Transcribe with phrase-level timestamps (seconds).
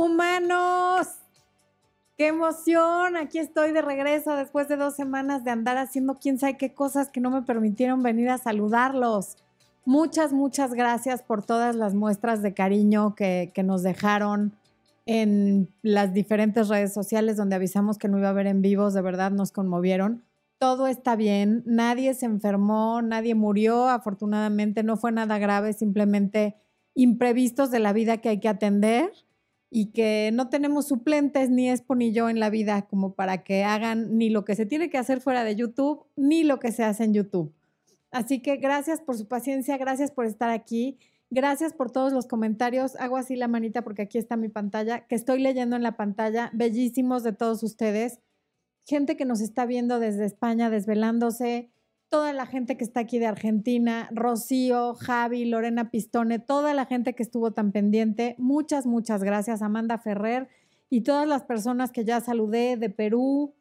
[0.00, 1.08] humanos.
[2.16, 3.16] ¡Qué emoción!
[3.16, 7.10] Aquí estoy de regreso después de dos semanas de andar haciendo quién sabe qué cosas
[7.10, 9.36] que no me permitieron venir a saludarlos.
[9.84, 14.52] Muchas, muchas gracias por todas las muestras de cariño que, nos dejaron
[15.04, 18.94] en las diferentes redes sociales donde avisamos que no iba a haber en vivos.
[18.94, 20.22] De verdad nos conmovieron.
[20.58, 26.56] Todo está bien, nadie se enfermó, nadie murió, afortunadamente no fue nada grave, simplemente
[26.94, 29.10] imprevistos de la vida que hay que atender
[29.70, 33.62] y que no tenemos suplentes ni Expo ni yo en la vida como para que
[33.62, 36.82] hagan ni lo que se tiene que hacer fuera de YouTube ni lo que se
[36.82, 37.52] hace en YouTube.
[38.10, 40.98] Así que gracias por su paciencia, gracias por estar aquí,
[41.30, 42.96] gracias por todos los comentarios.
[42.96, 46.50] Hago así la manita porque aquí está mi pantalla, que estoy leyendo en la pantalla,
[46.52, 48.18] bellísimos de todos ustedes.
[48.84, 51.70] Gente que nos está viendo desde España, desvelándose,
[52.10, 57.14] toda la gente que está aquí de Argentina, Rocío, Javi, Lorena Pistone, toda la gente
[57.14, 58.34] que estuvo tan pendiente.
[58.36, 60.48] Muchas, muchas gracias, Amanda Ferrer
[60.90, 63.54] y todas las personas que ya saludé de Perú,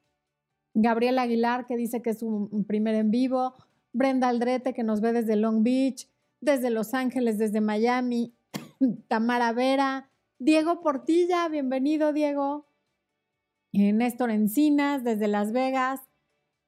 [0.74, 3.54] Gabriel Aguilar, que dice que es un primer en vivo,
[3.94, 6.10] Brenda Aldrete, que nos ve desde Long Beach,
[6.42, 8.34] desde Los Ángeles, desde Miami,
[9.08, 12.66] Tamara Vera, Diego Portilla, bienvenido Diego,
[13.72, 16.02] Néstor Encinas, desde Las Vegas,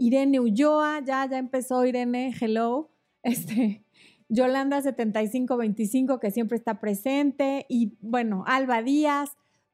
[0.02, 2.90] Irene Ulloa, ya, ya empezó Irene, hello.
[3.24, 3.86] Este,
[4.30, 7.68] Yolanda 7525, que siempre está presente.
[7.70, 9.30] Y bueno, Alba Díaz,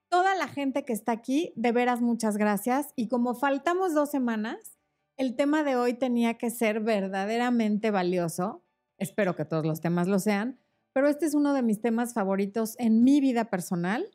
[0.09, 2.89] toda la gente que está aquí, de veras muchas gracias.
[2.97, 4.77] Y como faltamos dos semanas,
[5.15, 8.65] el tema de hoy tenía que ser verdaderamente valioso.
[8.97, 10.59] Espero que todos los temas lo sean,
[10.91, 14.09] pero este es uno de mis temas favoritos en mi vida personal.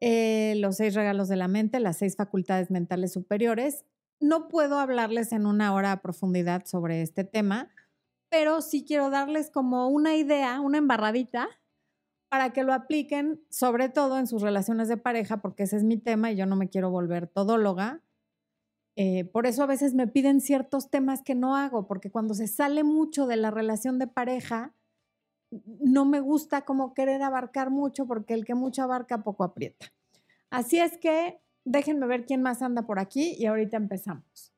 [0.00, 3.84] Eh, los seis regalos de la mente, las seis facultades mentales superiores
[4.20, 7.70] no puedo hablarles en una hora a profundidad sobre este tema,
[8.28, 11.48] pero sí quiero darles como una idea, una embarradita,
[12.28, 15.96] para que lo apliquen, sobre todo en sus relaciones de pareja, porque ese es mi
[15.96, 18.02] tema y yo no me quiero volver todóloga.
[18.96, 22.48] Eh, por eso a veces me piden ciertos temas que no hago, porque cuando se
[22.48, 24.74] sale mucho de la relación de pareja,
[25.50, 29.92] no me gusta como querer abarcar mucho, porque el que mucho abarca poco aprieta.
[30.50, 34.52] Así es que Déjenme ver quién más anda por aquí y ahorita empezamos.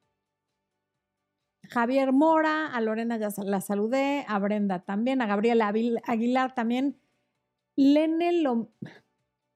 [1.70, 5.72] Javier Mora, a Lorena ya la saludé, a Brenda también, a Gabriela
[6.04, 7.00] Aguilar también.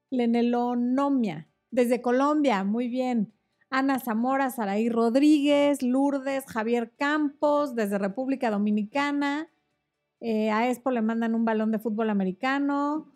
[0.09, 3.31] Lenelonomia, desde Colombia, muy bien.
[3.69, 9.47] Ana Zamora, Saraí Rodríguez, Lourdes, Javier Campos, desde República Dominicana.
[10.21, 13.13] Eh, a Expo le mandan un balón de fútbol americano.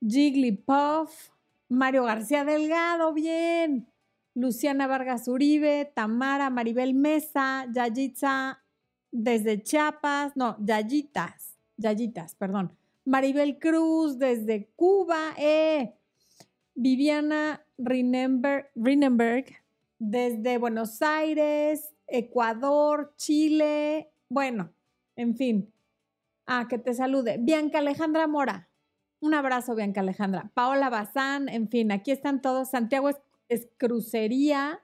[0.00, 1.32] Jigglypuff,
[1.72, 3.88] Mario García Delgado, bien.
[4.34, 8.62] Luciana Vargas Uribe, Tamara, Maribel Mesa, Yayitza
[9.10, 12.76] desde Chiapas, no, Yayitas, Yayitas, perdón.
[13.04, 15.94] Maribel Cruz desde Cuba, eh.
[16.74, 19.46] Viviana Rinenberg
[19.98, 24.72] desde Buenos Aires, Ecuador, Chile, bueno,
[25.16, 25.72] en fin.
[26.46, 27.38] Ah, que te salude.
[27.38, 28.68] Bianca Alejandra Mora,
[29.22, 30.50] un abrazo, Bianca Alejandra.
[30.52, 32.70] Paola Bazán, en fin, aquí están todos.
[32.70, 33.08] Santiago
[33.48, 34.82] es, crucería.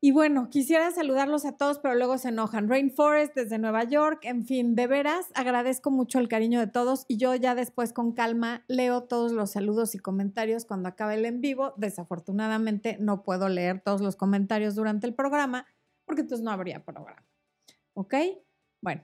[0.00, 2.68] Y bueno, quisiera saludarlos a todos, pero luego se enojan.
[2.68, 7.16] Rainforest desde Nueva York, en fin, de veras agradezco mucho el cariño de todos y
[7.16, 11.40] yo ya después con calma leo todos los saludos y comentarios cuando acabe el en
[11.40, 11.74] vivo.
[11.76, 15.66] Desafortunadamente no puedo leer todos los comentarios durante el programa
[16.06, 17.26] porque entonces no habría programa.
[17.94, 18.14] ¿Ok?
[18.80, 19.02] Bueno,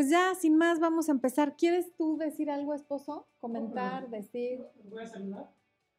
[0.00, 1.56] pues ya, sin más, vamos a empezar.
[1.58, 3.28] ¿Quieres tú decir algo, esposo?
[3.38, 4.64] Comentar, decir.
[4.84, 5.50] Voy a saludar.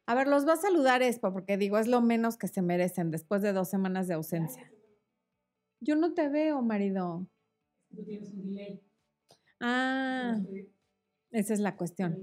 [0.06, 3.12] A ver, los va a saludar Espo, porque digo, es lo menos que se merecen
[3.12, 4.68] después de dos semanas de ausencia.
[5.78, 7.28] Yo no te veo, marido.
[7.94, 8.82] Tú tienes un delay.
[9.60, 10.36] Ah,
[11.30, 12.18] esa es la cuestión.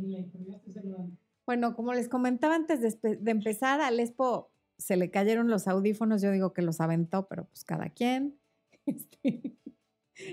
[1.45, 6.21] Bueno, como les comentaba antes de, de empezar, al Espo se le cayeron los audífonos,
[6.21, 8.37] yo digo que los aventó, pero pues cada quien.
[8.85, 9.55] Este,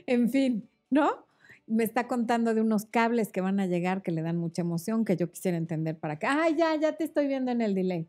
[0.06, 1.25] en fin, ¿no?
[1.66, 5.04] Me está contando de unos cables que van a llegar que le dan mucha emoción,
[5.04, 6.42] que yo quisiera entender para acá.
[6.42, 8.08] Ay, ya, ya te estoy viendo en el delay.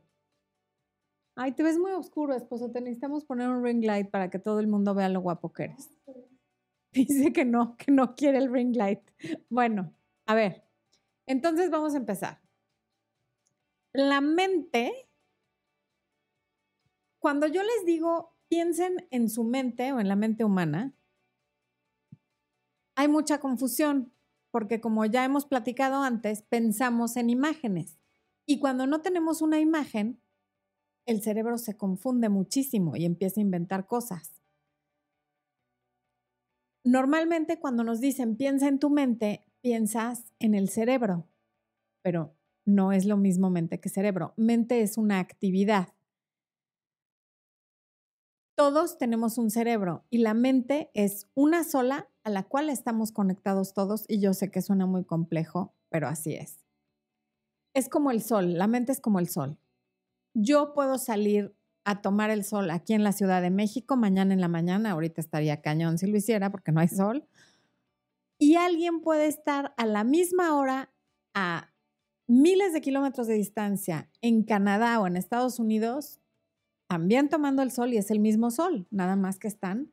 [1.35, 2.71] Ay, te ves muy oscuro, esposo.
[2.71, 5.65] Te necesitamos poner un ring light para que todo el mundo vea lo guapo que
[5.65, 5.89] eres.
[6.91, 9.01] Dice que no, que no quiere el ring light.
[9.49, 9.93] Bueno,
[10.25, 10.63] a ver.
[11.25, 12.41] Entonces vamos a empezar.
[13.93, 15.09] La mente,
[17.19, 20.96] cuando yo les digo, piensen en su mente o en la mente humana,
[22.97, 24.11] hay mucha confusión
[24.51, 27.99] porque como ya hemos platicado antes, pensamos en imágenes
[28.45, 30.19] y cuando no tenemos una imagen,
[31.05, 34.41] el cerebro se confunde muchísimo y empieza a inventar cosas.
[36.83, 41.27] Normalmente cuando nos dicen piensa en tu mente, piensas en el cerebro,
[42.01, 42.35] pero
[42.65, 44.33] no es lo mismo mente que cerebro.
[44.37, 45.93] Mente es una actividad.
[48.57, 53.75] Todos tenemos un cerebro y la mente es una sola a la cual estamos conectados
[53.75, 56.65] todos y yo sé que suena muy complejo, pero así es.
[57.75, 59.59] Es como el sol, la mente es como el sol.
[60.33, 61.55] Yo puedo salir
[61.85, 65.21] a tomar el sol aquí en la Ciudad de México mañana en la mañana, ahorita
[65.21, 67.27] estaría cañón si lo hiciera porque no hay sol,
[68.39, 70.91] y alguien puede estar a la misma hora
[71.35, 71.71] a
[72.25, 76.21] miles de kilómetros de distancia en Canadá o en Estados Unidos,
[76.87, 79.91] también tomando el sol y es el mismo sol, nada más que están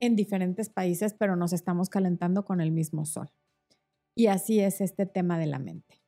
[0.00, 3.30] en diferentes países, pero nos estamos calentando con el mismo sol.
[4.14, 6.02] Y así es este tema de la mente.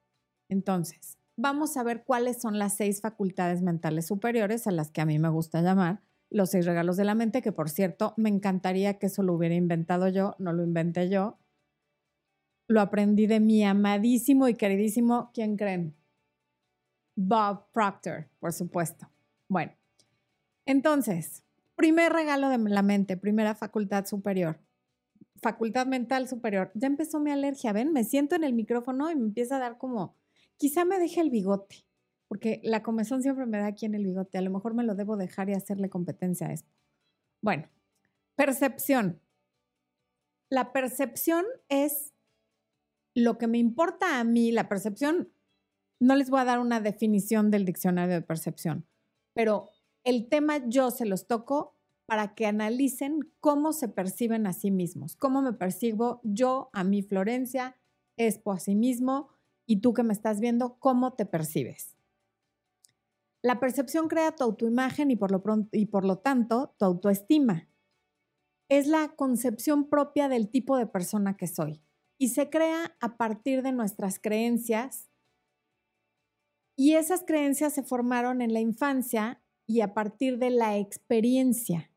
[0.49, 5.07] Entonces, vamos a ver cuáles son las seis facultades mentales superiores a las que a
[5.07, 8.99] mí me gusta llamar los seis regalos de la mente, que por cierto, me encantaría
[8.99, 11.39] que eso lo hubiera inventado yo, no lo inventé yo,
[12.69, 15.95] lo aprendí de mi amadísimo y queridísimo, ¿quién creen?
[17.17, 19.09] Bob Proctor, por supuesto.
[19.49, 19.73] Bueno,
[20.67, 21.45] entonces,
[21.77, 24.61] primer regalo de la mente, primera facultad superior,
[25.41, 26.71] facultad mental superior.
[26.75, 27.93] Ya empezó mi alergia, ¿ven?
[27.93, 30.17] Me siento en el micrófono y me empieza a dar como,
[30.57, 31.87] quizá me deje el bigote,
[32.29, 34.39] porque la comezón siempre me da aquí en el bigote.
[34.39, 36.71] A lo mejor me lo debo dejar y hacerle competencia a esto.
[37.41, 37.69] Bueno,
[38.35, 39.21] percepción.
[40.49, 42.13] La percepción es
[43.15, 45.33] lo que me importa a mí, la percepción,
[45.99, 48.87] no les voy a dar una definición del diccionario de percepción,
[49.33, 49.71] pero
[50.07, 51.75] el tema yo se los toco
[52.07, 57.03] para que analicen cómo se perciben a sí mismos, cómo me percibo yo a mí,
[57.03, 57.77] Florencia,
[58.17, 59.29] Expo a sí mismo,
[59.67, 61.97] y tú que me estás viendo, cómo te percibes.
[63.43, 67.69] La percepción crea tu autoimagen y por lo, pronto, y por lo tanto tu autoestima.
[68.71, 71.83] Es la concepción propia del tipo de persona que soy
[72.17, 75.11] y se crea a partir de nuestras creencias.
[76.77, 81.91] Y esas creencias se formaron en la infancia y a partir de la experiencia,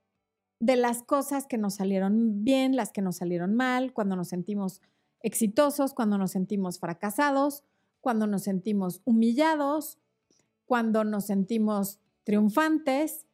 [0.59, 4.81] de las cosas que nos salieron bien, las que nos salieron mal, cuando nos sentimos
[5.21, 7.63] exitosos, cuando nos sentimos fracasados,
[8.01, 9.99] cuando nos sentimos humillados,
[10.65, 13.25] cuando nos sentimos triunfantes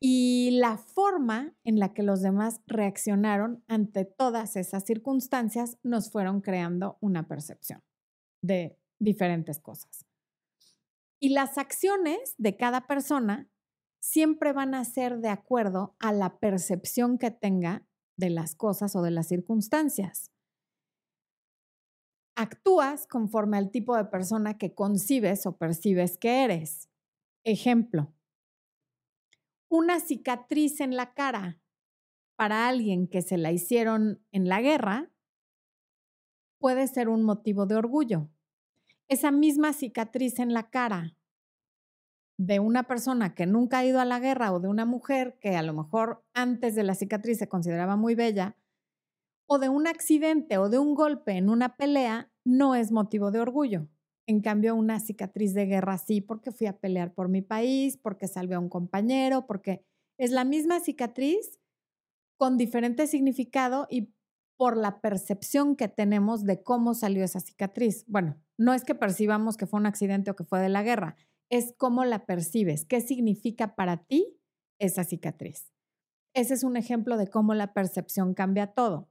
[0.00, 6.40] y la forma en la que los demás reaccionaron ante todas esas circunstancias nos fueron
[6.40, 7.82] creando una percepción
[8.42, 10.06] de diferentes cosas.
[11.20, 13.48] Y las acciones de cada persona
[14.00, 17.86] siempre van a ser de acuerdo a la percepción que tenga
[18.16, 20.32] de las cosas o de las circunstancias.
[22.36, 26.88] Actúas conforme al tipo de persona que concibes o percibes que eres.
[27.44, 28.14] Ejemplo,
[29.68, 31.60] una cicatriz en la cara
[32.36, 35.10] para alguien que se la hicieron en la guerra
[36.58, 38.28] puede ser un motivo de orgullo.
[39.08, 41.17] Esa misma cicatriz en la cara
[42.38, 45.56] de una persona que nunca ha ido a la guerra o de una mujer que
[45.56, 48.56] a lo mejor antes de la cicatriz se consideraba muy bella,
[49.46, 53.40] o de un accidente o de un golpe en una pelea, no es motivo de
[53.40, 53.88] orgullo.
[54.26, 58.28] En cambio, una cicatriz de guerra sí, porque fui a pelear por mi país, porque
[58.28, 59.82] salvé a un compañero, porque
[60.18, 61.58] es la misma cicatriz
[62.36, 64.12] con diferente significado y
[64.58, 68.04] por la percepción que tenemos de cómo salió esa cicatriz.
[68.06, 71.16] Bueno, no es que percibamos que fue un accidente o que fue de la guerra,
[71.50, 74.38] es cómo la percibes, qué significa para ti
[74.78, 75.72] esa cicatriz.
[76.34, 79.08] Ese es un ejemplo de cómo la percepción cambia todo.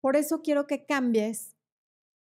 [0.00, 1.56] Por eso quiero que cambies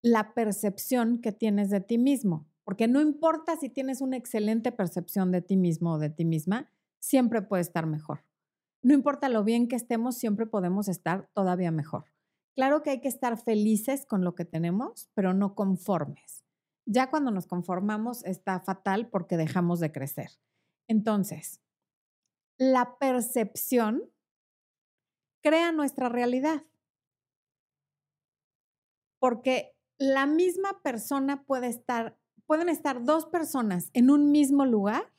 [0.01, 5.31] la percepción que tienes de ti mismo, porque no importa si tienes una excelente percepción
[5.31, 8.24] de ti mismo o de ti misma, siempre puede estar mejor.
[8.81, 12.05] No importa lo bien que estemos, siempre podemos estar todavía mejor.
[12.55, 16.44] Claro que hay que estar felices con lo que tenemos, pero no conformes.
[16.86, 20.30] Ya cuando nos conformamos está fatal porque dejamos de crecer.
[20.88, 21.62] Entonces,
[22.58, 24.04] la percepción
[25.42, 26.63] crea nuestra realidad.
[29.20, 35.12] Porque la misma persona puede estar, pueden estar dos personas en un mismo lugar,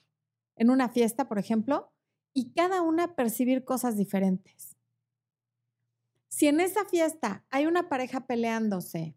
[0.57, 1.93] en una fiesta, por ejemplo,
[2.33, 4.77] y cada una percibir cosas diferentes.
[6.29, 9.17] Si en esa fiesta hay una pareja peleándose,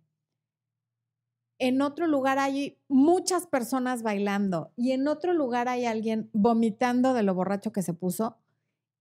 [1.60, 7.24] en otro lugar hay muchas personas bailando y en otro lugar hay alguien vomitando de
[7.24, 8.38] lo borracho que se puso,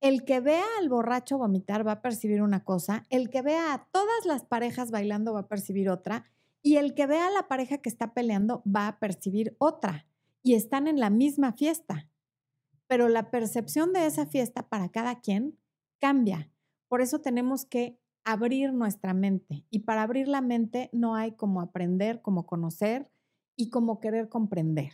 [0.01, 3.87] el que vea al borracho vomitar va a percibir una cosa, el que vea a
[3.91, 6.25] todas las parejas bailando va a percibir otra
[6.63, 10.07] y el que vea a la pareja que está peleando va a percibir otra
[10.43, 12.09] y están en la misma fiesta.
[12.87, 15.59] Pero la percepción de esa fiesta para cada quien
[15.99, 16.51] cambia.
[16.89, 17.99] Por eso tenemos que
[18.29, 19.65] abrir nuestra mente.
[19.71, 23.11] Y para abrir la mente no hay como aprender, como conocer
[23.57, 24.93] y como querer comprender,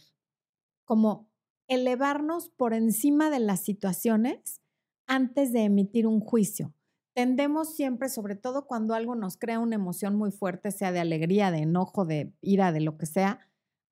[0.85, 1.29] como
[1.67, 4.61] elevarnos por encima de las situaciones
[5.09, 6.75] antes de emitir un juicio.
[7.13, 11.51] Tendemos siempre, sobre todo cuando algo nos crea una emoción muy fuerte, sea de alegría,
[11.51, 13.41] de enojo, de ira, de lo que sea,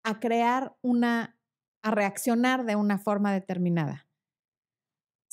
[0.04, 1.36] a crear una,
[1.82, 4.06] a reaccionar de una forma determinada.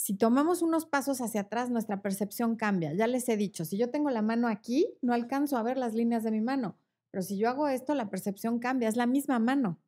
[0.10, 2.96] Si tomamos unos pasos hacia atrás, nuestra percepción cambia.
[2.96, 5.94] Ya les he dicho, si yo tengo la mano aquí, no alcanzo a ver las
[5.94, 6.80] líneas de mi mano,
[7.12, 9.80] pero si yo hago esto, la percepción cambia, es la misma mano,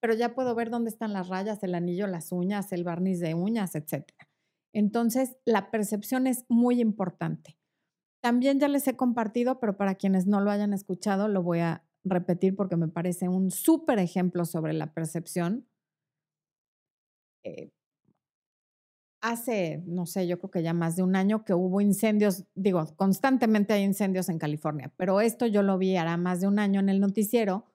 [0.00, 3.34] pero ya puedo ver dónde están las rayas, el anillo, las uñas, el barniz de
[3.34, 4.02] uñas, etc.
[4.72, 7.56] Entonces, la percepción es muy importante.
[8.20, 11.84] También ya les he compartido, pero para quienes no lo hayan escuchado, lo voy a
[12.02, 15.68] repetir porque me parece un súper ejemplo sobre la percepción.
[17.44, 17.70] Eh,
[19.20, 22.84] hace, no sé, yo creo que ya más de un año que hubo incendios, digo,
[22.96, 26.80] constantemente hay incendios en California, pero esto yo lo vi hará más de un año
[26.80, 27.66] en el noticiero.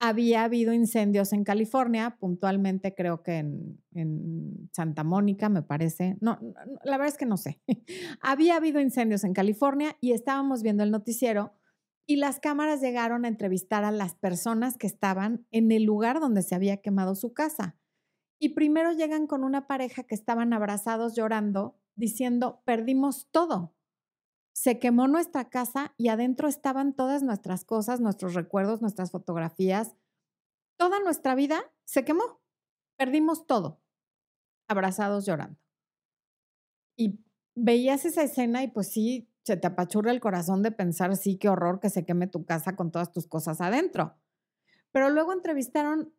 [0.00, 6.16] Había habido incendios en California, puntualmente creo que en, en Santa Mónica, me parece.
[6.20, 6.38] No,
[6.84, 7.60] la verdad es que no sé.
[8.20, 11.52] Había habido incendios en California y estábamos viendo el noticiero
[12.06, 16.42] y las cámaras llegaron a entrevistar a las personas que estaban en el lugar donde
[16.42, 17.76] se había quemado su casa.
[18.38, 23.74] Y primero llegan con una pareja que estaban abrazados llorando, diciendo, perdimos todo.
[24.52, 29.94] Se quemó nuestra casa y adentro estaban todas nuestras cosas, nuestros recuerdos, nuestras fotografías.
[30.76, 32.40] Toda nuestra vida se quemó.
[32.96, 33.80] Perdimos todo.
[34.68, 35.58] Abrazados llorando.
[36.96, 37.20] Y
[37.54, 41.48] veías esa escena y pues sí, se te apachurra el corazón de pensar, sí, qué
[41.48, 44.16] horror que se queme tu casa con todas tus cosas adentro.
[44.92, 46.12] Pero luego entrevistaron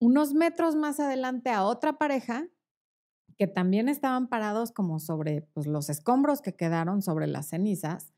[0.00, 2.48] unos metros más adelante a otra pareja
[3.38, 8.12] que también estaban parados como sobre pues, los escombros que quedaron sobre las cenizas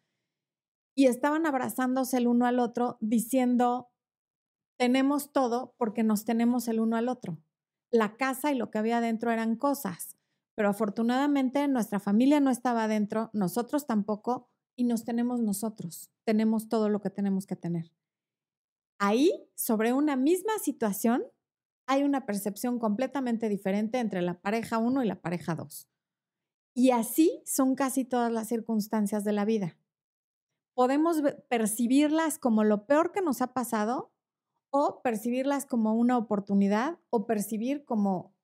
[0.94, 3.90] y estaban abrazándose el uno al otro diciendo,
[4.78, 7.38] tenemos todo porque nos tenemos el uno al otro.
[7.90, 10.16] La casa y lo que había adentro eran cosas,
[10.54, 16.88] pero afortunadamente nuestra familia no estaba adentro, nosotros tampoco, y nos tenemos nosotros, tenemos todo
[16.88, 17.92] lo que tenemos que tener.
[18.98, 21.24] Ahí, sobre una misma situación,
[21.86, 25.88] hay una percepción completamente diferente entre la pareja 1 y la pareja 2.
[26.74, 29.78] Y así son casi todas las circunstancias de la vida.
[30.74, 34.12] Podemos percibirlas como lo peor que nos ha pasado
[34.70, 38.34] o percibirlas como una oportunidad o percibir como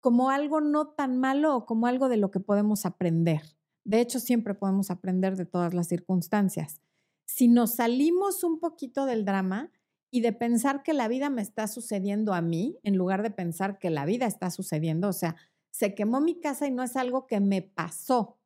[0.00, 3.42] como algo no tan malo o como algo de lo que podemos aprender.
[3.84, 6.80] De hecho, siempre podemos aprender de todas las circunstancias.
[7.26, 9.70] Si nos salimos un poquito del drama
[10.10, 13.78] y de pensar que la vida me está sucediendo a mí, en lugar de pensar
[13.78, 15.36] que la vida está sucediendo, o sea,
[15.70, 18.38] se quemó mi casa y no es algo que me pasó.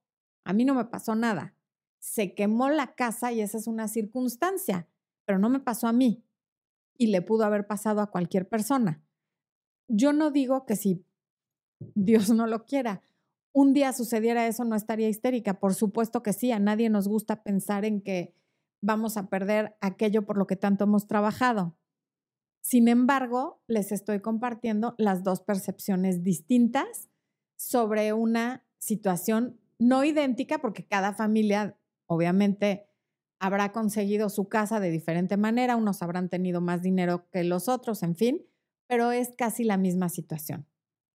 [0.44, 1.54] A mí no me pasó nada.
[1.98, 4.88] Se quemó la casa y esa es una circunstancia,
[5.24, 6.22] pero no me pasó a mí
[6.98, 9.02] y le pudo haber pasado a cualquier persona.
[9.88, 11.04] Yo no digo que si
[11.94, 13.02] Dios no lo quiera.
[13.52, 15.60] Un día sucediera eso, no estaría histérica.
[15.60, 18.34] Por supuesto que sí, a nadie nos gusta pensar en que
[18.84, 21.76] vamos a perder aquello por lo que tanto hemos trabajado.
[22.60, 27.10] Sin embargo, les estoy compartiendo las dos percepciones distintas
[27.56, 32.86] sobre una situación no idéntica, porque cada familia obviamente
[33.38, 38.02] habrá conseguido su casa de diferente manera, unos habrán tenido más dinero que los otros,
[38.02, 38.46] en fin,
[38.86, 40.66] pero es casi la misma situación.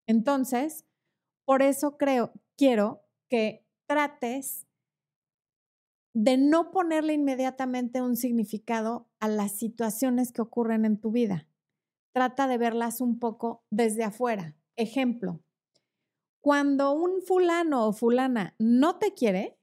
[0.06, 0.86] Entonces,
[1.44, 4.66] por eso creo, quiero que trates
[6.12, 11.46] de no ponerle inmediatamente un significado a las situaciones que ocurren en tu vida.
[12.12, 14.56] Trata de verlas un poco desde afuera.
[14.76, 15.40] Ejemplo,
[16.40, 19.58] cuando un fulano o fulana no te quiere,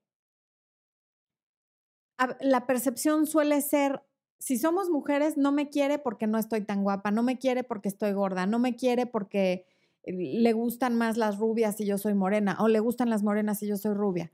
[2.39, 4.01] la percepción suele ser,
[4.39, 7.89] si somos mujeres, no me quiere porque no estoy tan guapa, no me quiere porque
[7.89, 9.66] estoy gorda, no me quiere porque
[10.04, 13.68] le gustan más las rubias y yo soy morena, o le gustan las morenas y
[13.68, 14.32] yo soy rubia,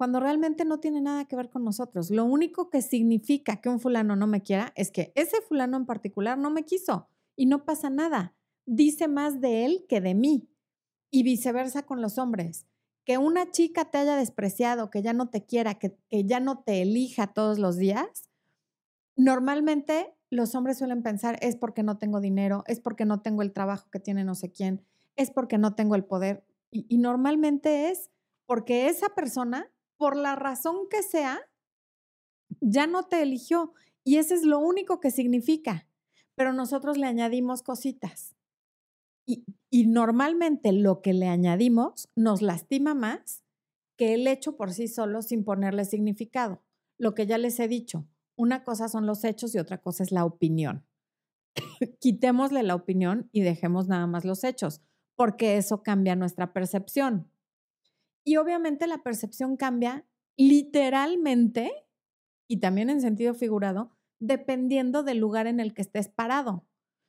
[0.00, 2.10] cuando realmente no tiene nada que ver con nosotros.
[2.10, 5.84] Lo único que significa que un fulano no me quiera es que ese fulano en
[5.84, 8.34] particular no me quiso y no pasa nada.
[8.64, 10.48] Dice más de él que de mí.
[11.10, 12.66] Y viceversa con los hombres.
[13.04, 16.80] Que una chica te haya despreciado, que ya no te quiera, que, ya no te
[16.80, 18.30] elija todos los días,
[19.16, 23.52] normalmente los hombres suelen pensar es porque no tengo dinero, es porque no tengo el
[23.52, 24.82] trabajo que tiene no sé quién,
[25.16, 26.42] es porque no tengo el poder.
[26.70, 28.10] Y, normalmente es
[28.46, 31.38] porque esa persona, por la razón que sea,
[32.62, 33.74] ya no te eligió.
[34.02, 35.86] Y ese es lo único que significa.
[36.34, 38.34] Pero nosotros le añadimos cositas.
[39.26, 43.44] Y, y normalmente lo que le añadimos nos lastima más
[43.98, 46.62] que el hecho por sí solo sin ponerle significado.
[46.96, 50.12] Lo que ya les he dicho, Una cosa son los hechos y otra cosa es
[50.12, 50.86] la opinión.
[52.00, 54.80] Quitémosle la opinión y dejemos nada más los hechos,
[55.14, 57.29] porque eso cambia nuestra percepción.
[58.24, 61.72] Y obviamente la percepción cambia literalmente
[62.48, 66.66] y también en sentido figurado, dependiendo del lugar en el que estés parado.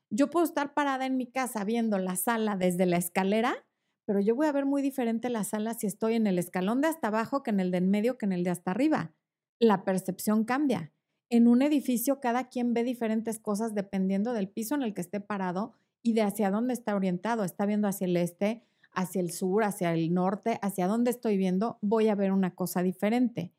[0.10, 3.66] Yo puedo estar parada en mi casa viendo la sala desde la escalera,
[4.06, 6.90] pero yo voy a ver muy diferente la sala si estoy en el escalón de
[6.90, 9.14] hasta abajo que en el de en medio que en el de hasta arriba.
[9.60, 10.92] La percepción cambia.
[11.30, 15.22] En un edificio cada quien ve diferentes cosas dependiendo del piso en el que esté
[15.22, 17.46] parado y de hacia dónde está orientado.
[17.46, 21.78] Está viendo hacia el este, hacia el sur, hacia el norte, hacia dónde estoy viendo,
[21.82, 23.54] voy a ver una cosa diferente.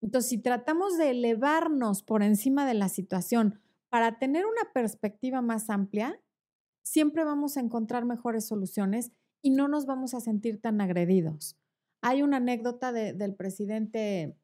[0.00, 5.70] Entonces, si tratamos de elevarnos por encima de la situación para tener una perspectiva más
[5.70, 6.20] amplia,
[6.84, 11.56] siempre vamos a encontrar mejores soluciones y no nos vamos a sentir tan agredidos.
[12.00, 14.36] Hay una anécdota del presidente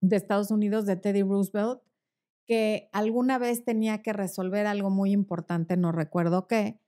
[0.00, 1.82] de Estados Unidos, de Teddy Roosevelt,
[2.46, 6.80] que alguna vez tenía que resolver algo muy importante, no recuerdo qué,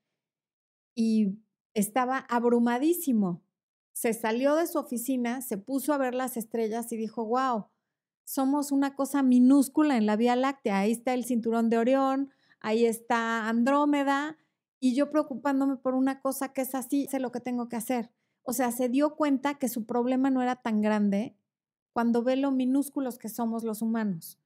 [0.97, 1.39] y
[1.75, 3.43] estaba abrumadísimo.
[3.93, 7.67] Se salió de su oficina, se puso a ver las estrellas y dijo, wow,
[8.25, 10.79] somos una cosa minúscula en la Vía Láctea.
[10.79, 14.39] Ahí está el cinturón de Orión, ahí está Andrómeda,
[14.81, 18.11] y yo preocupándome por una cosa que es así, sé lo que tengo que hacer.
[18.43, 21.39] O sea, se dio cuenta que su problema no era tan grande
[21.95, 24.39] cuando ve lo minúsculos que somos los humanos.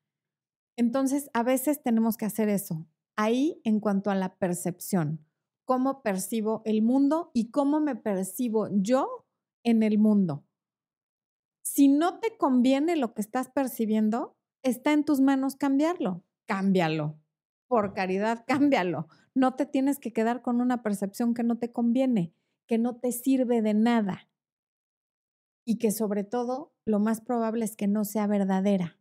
[0.76, 2.86] Entonces, a veces tenemos que hacer eso.
[3.16, 5.26] Ahí, en cuanto a la percepción,
[5.68, 9.26] cómo percibo el mundo y cómo me percibo yo
[9.62, 10.46] en el mundo.
[11.62, 16.24] Si no te conviene lo que estás percibiendo, está en tus manos cambiarlo.
[16.46, 17.20] Cámbialo.
[17.66, 19.08] Por caridad, cámbialo.
[19.34, 22.32] No te tienes que quedar con una percepción que no te conviene,
[22.66, 24.30] que no te sirve de nada.
[25.66, 28.96] Y que sobre todo, lo más probable es que no sea verdadera.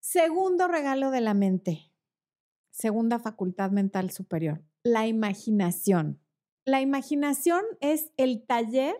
[0.00, 1.89] Segundo regalo de la mente.
[2.80, 4.64] Segunda facultad mental superior.
[4.82, 6.18] La imaginación.
[6.64, 8.96] La imaginación es el taller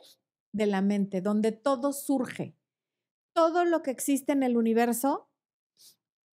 [0.53, 2.55] de la mente, donde todo surge.
[3.33, 5.31] Todo lo que existe en el universo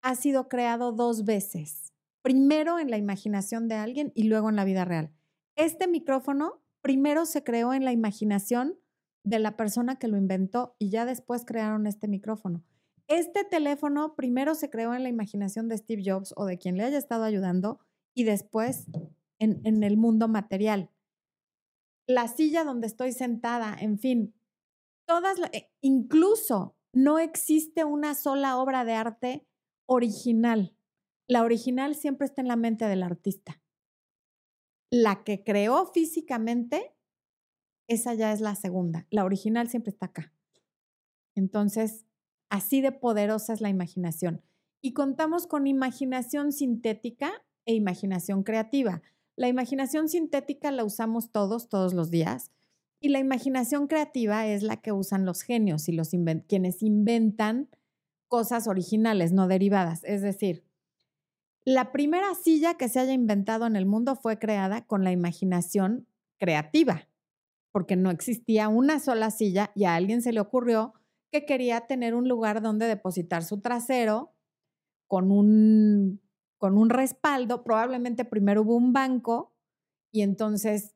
[0.02, 1.92] ha sido creado dos veces.
[2.20, 5.14] Primero en la imaginación de alguien y luego en la vida real.
[5.54, 8.76] Este micrófono primero se creó en la imaginación
[9.22, 12.64] de la persona que lo inventó y ya después crearon este micrófono.
[13.08, 16.84] Este teléfono primero se creó en la imaginación de Steve Jobs o de quien le
[16.84, 17.78] haya estado ayudando
[18.14, 18.86] y después
[19.38, 20.90] en, el mundo material
[22.08, 24.34] la silla donde estoy sentada, en fin,
[25.06, 29.46] todas, eh, incluso no existe una sola obra de arte
[29.86, 30.76] original.
[31.28, 33.60] La original siempre está en la mente del artista.
[34.90, 36.94] La que creó físicamente,
[37.88, 39.06] esa ya es la segunda.
[39.10, 40.32] La original siempre está acá.
[41.34, 42.05] Entonces,
[42.50, 44.42] así de poderosa es la imaginación.
[44.82, 47.32] Y contamos con imaginación sintética
[47.64, 49.02] e imaginación creativa.
[49.36, 52.50] La imaginación sintética la usamos todos, todos los días.
[53.00, 56.10] Y la imaginación creativa es la que usan los genios y los
[56.48, 57.68] quienes inventan
[58.28, 60.02] cosas originales, no derivadas.
[60.04, 60.64] Es decir,
[61.64, 66.06] la primera silla que se haya inventado en el mundo fue creada con la imaginación
[66.38, 67.08] creativa,
[67.72, 70.94] porque no existía una sola silla y a alguien se le ocurrió
[71.36, 74.34] que quería tener un lugar donde depositar su trasero
[75.06, 76.20] con un
[76.58, 79.54] con un respaldo, probablemente primero hubo un banco
[80.10, 80.94] y entonces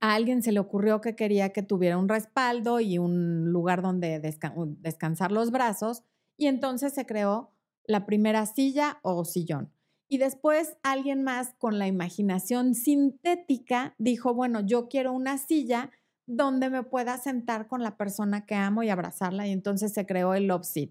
[0.00, 4.20] a alguien se le ocurrió que quería que tuviera un respaldo y un lugar donde
[4.20, 6.02] descansar los brazos
[6.38, 7.52] y entonces se creó
[7.86, 9.70] la primera silla o sillón.
[10.08, 15.90] Y después alguien más con la imaginación sintética dijo, bueno, yo quiero una silla
[16.26, 20.34] donde me pueda sentar con la persona que amo y abrazarla y entonces se creó
[20.34, 20.90] el love seat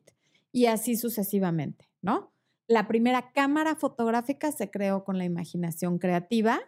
[0.51, 2.31] y así sucesivamente, ¿no?
[2.67, 6.61] La primera cámara fotográfica se creó con la imaginación creativa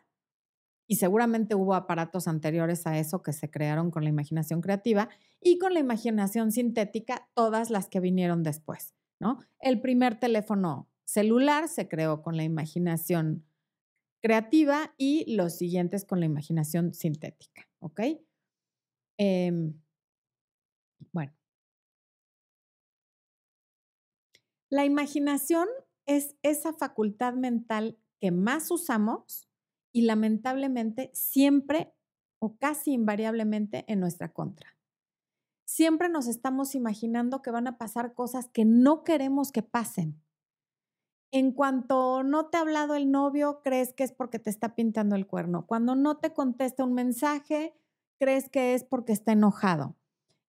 [0.87, 5.09] y seguramente hubo aparatos anteriores a eso que se crearon con la imaginación creativa
[5.41, 9.39] y con la imaginación sintética todas las que vinieron después, ¿no?
[9.59, 13.45] El primer teléfono celular se creó con la imaginación
[14.21, 18.01] creativa y los siguientes con la imaginación sintética, ¿ok?
[19.17, 19.73] Em,
[21.11, 21.33] bueno.
[24.69, 25.67] La imaginación
[26.05, 29.47] es esa facultad mental que más usamos
[29.91, 31.93] y lamentablemente siempre
[32.39, 34.75] o casi invariablemente en nuestra contra.
[35.65, 40.21] Siempre nos estamos imaginando que van a pasar cosas que no queremos que pasen.
[41.31, 45.15] En cuanto no te ha hablado el novio, crees que es porque te está pintando
[45.15, 45.65] el cuerno.
[45.65, 47.73] Cuando no te contesta un mensaje,
[48.19, 49.95] crees que es porque está enojado.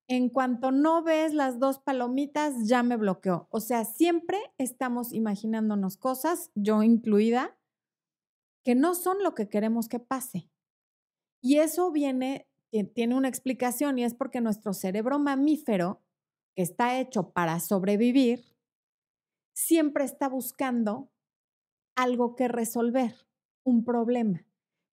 [0.08, 3.48] En cuanto no ves las dos palomitas, ya me bloqueó.
[3.50, 7.58] O sea, siempre estamos imaginándonos cosas, yo incluida,
[8.64, 10.48] que no son lo que queremos que pase.
[11.40, 12.48] Y eso viene,
[12.94, 16.02] tiene una explicación y es porque nuestro cerebro mamífero,
[16.54, 18.56] que está hecho para sobrevivir,
[19.54, 21.10] siempre está buscando
[21.96, 23.14] algo que resolver,
[23.64, 24.45] un problema.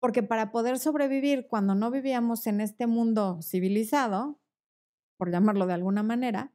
[0.00, 4.40] Porque para poder sobrevivir cuando no vivíamos en este mundo civilizado,
[5.18, 6.52] por llamarlo de alguna manera,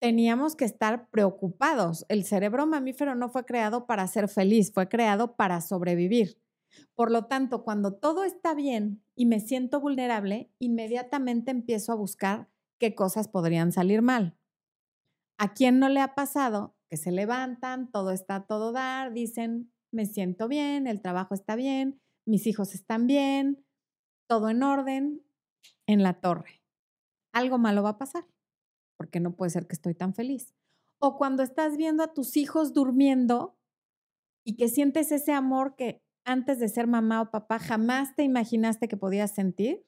[0.00, 2.04] teníamos que estar preocupados.
[2.08, 6.40] El cerebro mamífero no fue creado para ser feliz, fue creado para sobrevivir.
[6.94, 12.48] Por lo tanto, cuando todo está bien y me siento vulnerable, inmediatamente empiezo a buscar
[12.78, 14.36] qué cosas podrían salir mal.
[15.38, 19.72] ¿A quién no le ha pasado que se levantan, todo está a todo dar, dicen,
[19.96, 23.64] me siento bien, el trabajo está bien, mis hijos están bien,
[24.28, 25.22] todo en orden,
[25.86, 26.62] en la torre?
[27.32, 28.26] Algo malo va a pasar,
[28.96, 30.54] porque no puede ser que estoy tan feliz.
[30.98, 33.58] O cuando estás viendo a tus hijos durmiendo
[34.44, 38.88] y que sientes ese amor que antes de ser mamá o papá jamás te imaginaste
[38.88, 39.86] que podías sentir.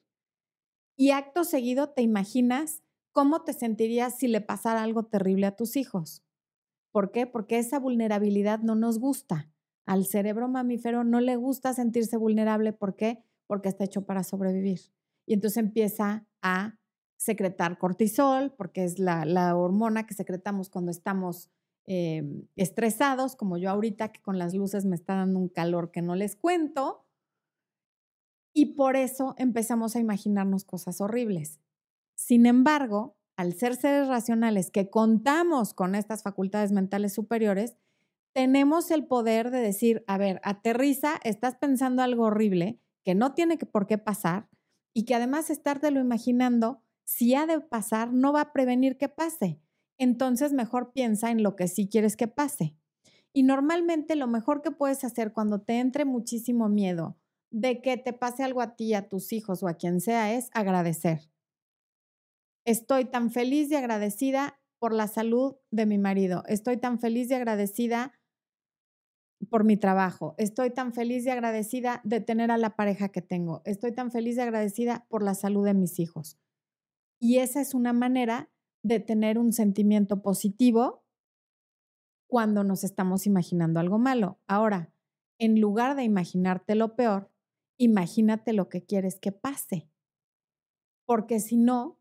[0.97, 5.75] Y acto seguido te imaginas cómo te sentirías si le pasara algo terrible a tus
[5.75, 6.23] hijos.
[6.91, 7.27] ¿Por qué?
[7.27, 9.51] Porque esa vulnerabilidad no nos gusta.
[9.89, 12.73] Al cerebro mamífero no le gusta sentirse vulnerable.
[12.73, 13.23] ¿Por qué?
[13.47, 14.79] Porque está hecho para sobrevivir.
[15.25, 16.77] Y entonces empieza a
[17.17, 21.49] secretar cortisol, porque es la, hormona que secretamos cuando estamos
[21.91, 26.03] Em, estresados, como yo ahorita que con las luces me está dando un calor que
[26.03, 27.03] no les cuento.
[28.53, 31.59] Y por eso empezamos a imaginarnos cosas horribles.
[32.13, 37.75] Sin embargo, al ser seres racionales que contamos con estas facultades mentales superiores,
[38.39, 43.57] tenemos el poder de decir, a ver, aterriza, estás pensando algo horrible que no tiene
[43.57, 44.47] por qué pasar
[44.93, 49.59] y que además estártelo imaginando, si ha de pasar, no va a prevenir que pase
[49.97, 52.77] entonces mejor piensa en lo que sí quieres que pase.
[53.33, 57.17] Y normalmente lo mejor que puedes hacer cuando te entre muchísimo miedo
[57.51, 60.49] de que te pase algo a ti, a tus hijos o a quien sea es
[60.53, 61.29] agradecer.
[62.65, 66.43] Estoy tan feliz y agradecida por la salud de mi marido.
[66.47, 68.13] Estoy tan feliz y agradecida
[69.47, 70.35] por mi trabajo.
[70.37, 73.61] Estoy tan feliz y agradecida de tener a la pareja que tengo.
[73.65, 76.37] Estoy tan feliz y agradecida por la salud de mis hijos.
[77.19, 78.49] Y esa es una manera
[78.83, 81.03] de tener un sentimiento positivo
[82.27, 84.39] cuando nos estamos imaginando algo malo.
[84.47, 84.93] Ahora,
[85.39, 87.31] en lugar de imaginarte lo peor,
[87.77, 89.89] imagínate lo que quieres que pase.
[91.05, 91.99] Porque si no,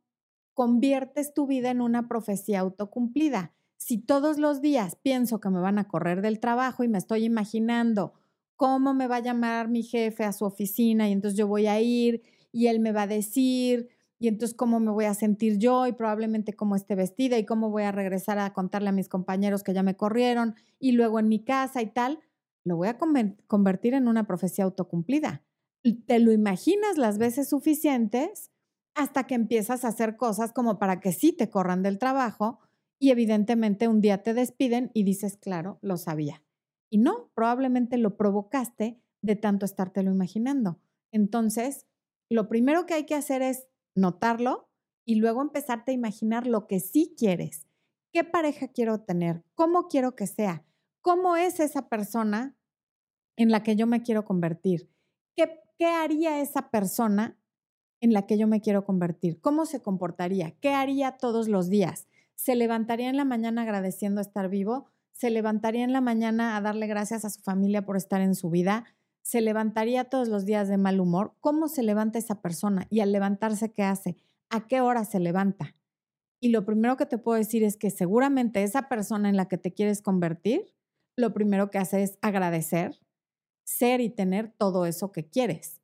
[0.54, 3.54] conviertes tu vida en una profecía autocumplida.
[3.78, 7.24] Si todos los días pienso que me van a correr del trabajo y me estoy
[7.24, 8.12] imaginando
[8.56, 11.80] cómo me va a llamar mi jefe a su oficina y entonces yo voy a
[11.80, 13.88] ir y él me va a decir,
[14.18, 17.70] y entonces cómo me voy a sentir yo y probablemente cómo esté vestida y cómo
[17.70, 21.28] voy a regresar a contarle a mis compañeros que ya me corrieron y luego en
[21.28, 22.18] mi casa y tal,
[22.64, 25.44] lo voy a convertir en una profecía autocumplida.
[26.06, 28.50] Te lo imaginas las veces suficientes
[28.94, 32.58] hasta que empiezas a hacer cosas como para que sí te corran del trabajo
[32.98, 36.42] y evidentemente un día te despiden y dices, claro, lo sabía.
[36.90, 40.80] Y no, probablemente lo provocaste de tanto estártelo imaginando.
[41.12, 41.86] Entonces,
[42.28, 44.68] lo primero que hay que hacer es notarlo
[45.04, 47.66] y luego empezarte a imaginar lo que sí quieres.
[48.12, 49.44] ¿Qué pareja quiero tener?
[49.54, 50.64] ¿Cómo quiero que sea?
[51.00, 52.56] ¿Cómo es esa persona
[53.36, 54.90] en la que yo me quiero convertir?
[55.36, 57.38] ¿Qué, qué haría esa persona
[58.00, 59.40] en la que yo me quiero convertir?
[59.40, 60.52] ¿Cómo se comportaría?
[60.60, 62.07] ¿Qué haría todos los días?
[62.38, 64.86] ¿Se levantaría en la mañana agradeciendo estar vivo?
[65.12, 68.48] ¿Se levantaría en la mañana a darle gracias a su familia por estar en su
[68.48, 68.86] vida?
[69.28, 72.86] se levantaría todos los días de mal humor, ¿cómo se levanta esa persona?
[72.88, 74.16] Y al levantarse, ¿qué hace?
[74.48, 75.76] ¿A qué hora se levanta?
[76.40, 79.58] Y lo primero que te puedo decir es que seguramente esa persona en la que
[79.58, 80.74] te quieres convertir,
[81.14, 82.98] lo primero que hace es agradecer,
[83.64, 85.82] ser y tener todo eso que quieres.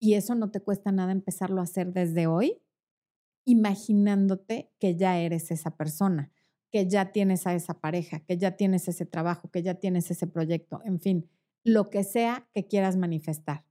[0.00, 2.62] Y eso no te cuesta nada empezarlo a hacer desde hoy,
[3.50, 6.32] imaginándote que ya eres esa persona,
[6.70, 10.26] que ya tienes a esa pareja, que ya tienes ese trabajo, que ya tienes ese
[10.26, 11.28] proyecto, en fin
[11.64, 13.64] lo que sea que quieras manifestar.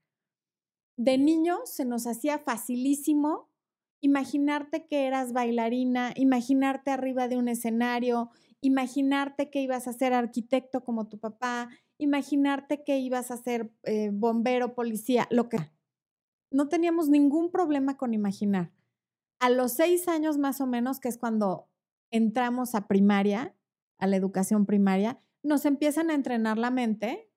[0.98, 3.50] De niño se nos hacía facilísimo
[4.02, 8.30] imaginarte que eras bailarina, imaginarte arriba de un escenario,
[8.62, 14.10] imaginarte que ibas a ser arquitecto como tu papá, imaginarte que ibas a ser eh,
[14.14, 15.58] bombero, policía, lo que.
[16.52, 18.72] No teníamos ningún problema con imaginar.
[19.40, 21.70] A los seis años más o menos, que es cuando
[22.12, 23.56] entramos a primaria,
[23.98, 27.32] a la educación primaria, nos empiezan a entrenar la mente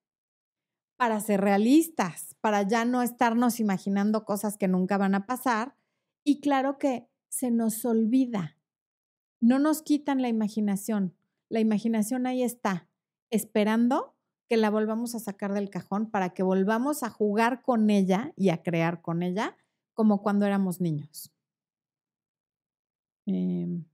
[0.97, 5.77] para ser realistas, para ya no estarnos imaginando cosas que nunca van a pasar
[6.25, 8.57] Y claro que se nos olvida.
[9.41, 11.17] No nos quitan la imaginación.
[11.49, 12.89] La imaginación ahí está,
[13.31, 14.17] esperando
[14.49, 18.51] que la volvamos a sacar del cajón para que volvamos a jugar con ella y
[18.51, 19.57] a crear con ella
[19.95, 21.33] como cuando éramos niños.
[23.27, 23.85] Em,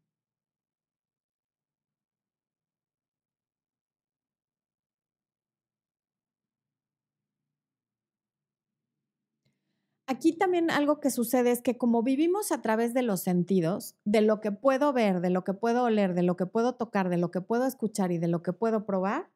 [10.07, 14.23] aquí también algo que sucede es que como vivimos a través de los sentidos, de
[14.23, 17.19] lo que puedo ver, de lo que puedo oler, de lo que puedo tocar, de
[17.19, 19.31] lo que puedo escuchar y de lo que puedo probar,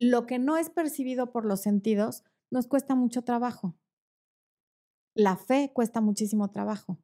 [0.00, 3.76] lo que no es percibido por los sentidos nos cuesta mucho trabajo.
[5.16, 6.98] La fe cuesta muchísimo trabajo.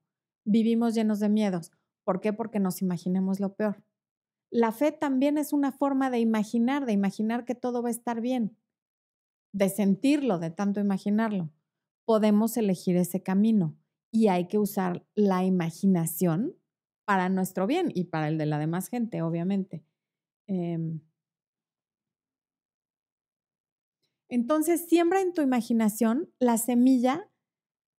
[0.45, 1.73] Vivimos llenos de miedos.
[2.05, 2.33] ¿Por qué?
[2.33, 3.85] Porque nos imaginemos lo peor.
[4.51, 8.21] La fe también es una forma de imaginar, de imaginar que todo va a estar
[8.21, 8.57] bien,
[9.53, 11.51] de sentirlo, de tanto imaginarlo
[12.05, 13.77] podemos elegir ese camino
[14.11, 16.57] y hay que usar la imaginación
[17.05, 19.85] para nuestro bien y para el de la demás gente, obviamente.
[20.47, 21.01] Em
[24.29, 27.31] entonces, siembra en tu imaginación la semilla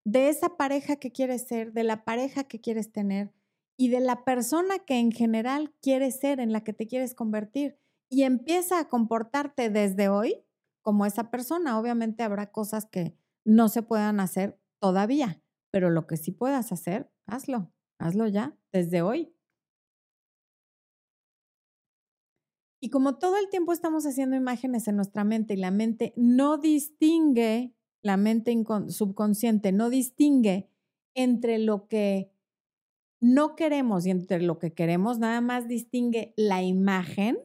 [0.03, 3.31] de esa pareja que quieres ser, de la pareja que quieres tener
[3.77, 7.77] y de la persona que en general quieres ser, en la que te quieres convertir.
[8.09, 10.45] Y empieza a comportarte desde hoy
[10.81, 11.79] como esa persona.
[11.79, 17.11] Obviamente habrá cosas que no se puedan hacer todavía, pero lo que sí puedas hacer,
[17.25, 19.33] hazlo, hazlo ya, desde hoy.
[22.79, 26.57] Y como todo el tiempo estamos haciendo imágenes en nuestra mente y la mente no
[26.57, 28.53] distingue, la mente
[28.89, 30.69] subconsciente no distingue
[31.15, 32.32] entre lo que
[33.23, 37.39] no queremos y entre lo que queremos, nada más distingue la imagen.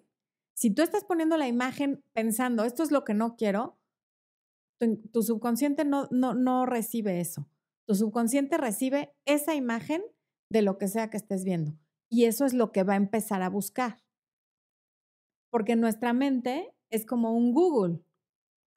[0.52, 3.78] Si tú estás poniendo la imagen pensando, esto es lo que no quiero,
[4.80, 7.48] tu, subconsciente no, no, no recibe eso.
[7.86, 10.02] Tu subconsciente recibe esa imagen
[10.50, 11.78] de lo que sea que estés viendo.
[12.10, 14.02] Y eso es lo que va a empezar a buscar.
[15.48, 18.02] Porque nuestra mente es como un Google.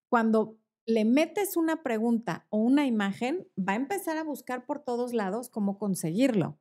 [0.08, 5.14] Cuando le metes una pregunta o una imagen, va a empezar a buscar por todos
[5.14, 6.61] lados cómo conseguirlo.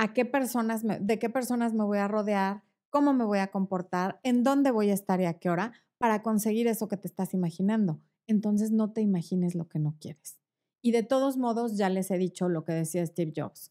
[0.00, 2.62] ¿A qué personas de qué personas me voy a rodear?
[2.88, 4.18] ¿Cómo me voy a comportar?
[4.22, 5.72] ¿En dónde voy a estar y a qué hora?
[6.00, 8.00] para conseguir eso que te estás imaginando.
[8.26, 10.40] Entonces no te imagines lo que no quieres.
[10.82, 13.70] Y de todos modos, ya les he dicho lo que decía Steve Jobs.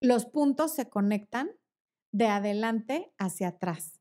[0.00, 1.50] Los puntos se conectan
[2.12, 4.00] de adelante hacia atrás,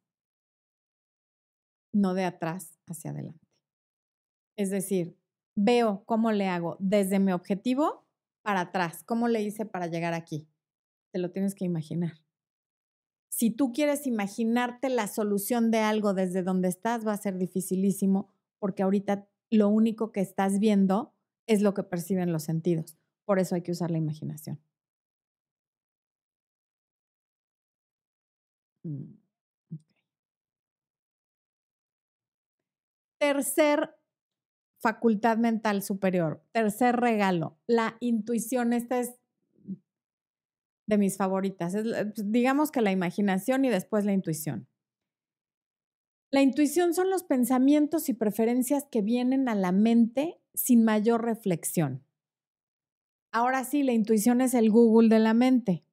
[1.92, 3.48] no de atrás hacia adelante.
[4.56, 5.18] Es decir,
[5.56, 8.06] veo cómo le hago desde mi objetivo
[8.44, 10.48] para atrás, cómo le hice para llegar aquí.
[11.14, 12.14] Te lo tienes que imaginar.
[13.30, 18.30] Si tú quieres imaginarte la solución de algo desde donde estás, va a ser dificilísimo
[18.60, 21.14] porque ahorita lo único que estás viendo
[21.48, 22.98] es lo que perciben los sentidos.
[23.26, 24.60] Por eso hay que usar la imaginación.
[28.86, 29.18] Mm,
[33.20, 33.96] tercer
[34.80, 38.74] facultad mental superior, tercer regalo, la intuición.
[38.74, 39.16] Esta es
[40.88, 41.74] de mis favoritas.
[41.76, 44.68] Es, pues, digamos que la imaginación y después la intuición.
[46.32, 52.04] La intuición son los pensamientos y preferencias que vienen a la mente sin mayor reflexión.
[53.32, 55.86] Ahora sí, la intuición es el Google de la mente.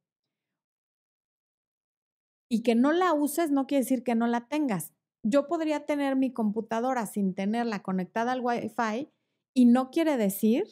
[2.51, 4.93] Y que no la uses no quiere decir que no la tengas.
[5.23, 9.09] Yo podría tener mi computadora sin tenerla conectada al Wi-Fi
[9.55, 10.65] y no quiere decir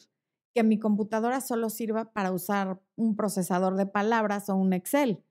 [0.58, 5.22] que mi computadora solo sirva para usar un procesador de palabras o un Excel.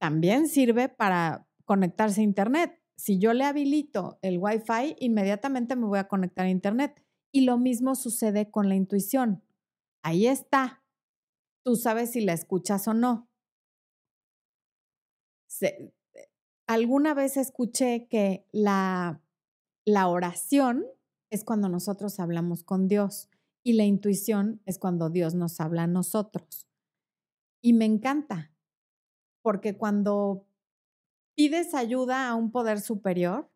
[0.00, 2.82] También sirve para conectarse a Internet.
[2.96, 7.04] Si yo le habilito el Wi-Fi, inmediatamente me voy a conectar a Internet.
[7.30, 9.44] Y lo mismo sucede con la intuición.
[10.02, 10.82] Ahí está.
[11.62, 13.28] Tú sabes si la escuchas o no.
[16.66, 19.20] alguna vez escuché que la,
[19.84, 20.86] la oración
[21.28, 23.28] es cuando nosotros hablamos con Dios
[23.66, 26.68] y la intuición es cuando Dios nos habla a nosotros.
[27.60, 28.52] Y me encanta,
[29.42, 30.46] porque cuando
[31.34, 33.50] pides ayuda a un poder superior,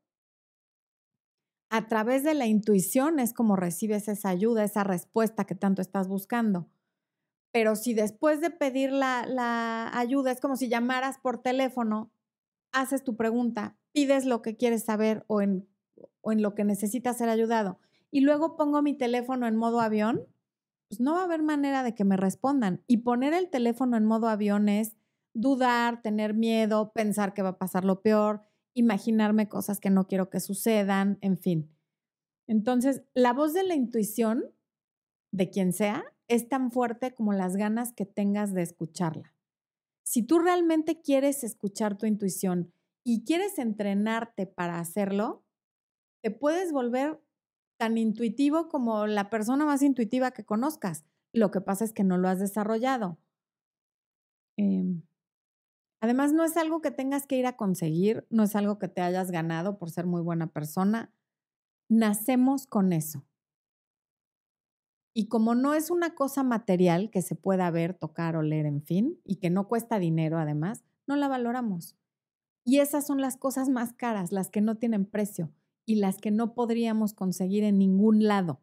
[1.70, 6.08] a través de la intuición es como recibes esa ayuda, esa respuesta que tanto estás
[6.08, 6.68] buscando.
[7.52, 12.12] Pero si después de pedir la, ayuda es como si llamaras por teléfono,
[12.72, 15.68] haces tu pregunta, pides lo que quieres saber o en,
[16.20, 17.78] o en lo que necesitas ser ayudado
[18.10, 20.26] y luego pongo mi teléfono en modo avión,
[20.88, 22.82] pues no va a haber manera de que me respondan.
[22.86, 24.96] Y poner el teléfono en modo avión es
[25.34, 28.42] dudar, tener miedo, pensar que va a pasar lo peor,
[28.74, 31.70] imaginarme cosas que no quiero que sucedan, en fin.
[32.48, 34.44] Entonces, la voz de la intuición,
[35.32, 39.34] de quien sea, es tan fuerte como las ganas que tengas de escucharla.
[40.02, 42.72] Si tú realmente quieres escuchar tu intuición
[43.04, 45.44] y quieres entrenarte para hacerlo,
[46.22, 47.20] te puedes volver
[47.80, 51.06] tan intuitivo como la persona más intuitiva que conozcas.
[51.32, 53.16] Lo que pasa es que no lo has desarrollado.
[54.58, 55.00] Em,
[56.02, 59.00] además, no es algo que tengas que ir a conseguir, no es algo que te
[59.00, 61.10] hayas ganado por ser muy buena persona.
[61.88, 63.24] Nacemos con eso.
[65.14, 68.82] Y como no es una cosa material que se pueda ver, tocar, o leer, en
[68.82, 71.96] fin, y que no cuesta dinero además, no la valoramos.
[72.62, 75.50] Y esas son las cosas más caras, las que no tienen precio
[75.90, 78.60] y las que no podríamos conseguir en ningún lado.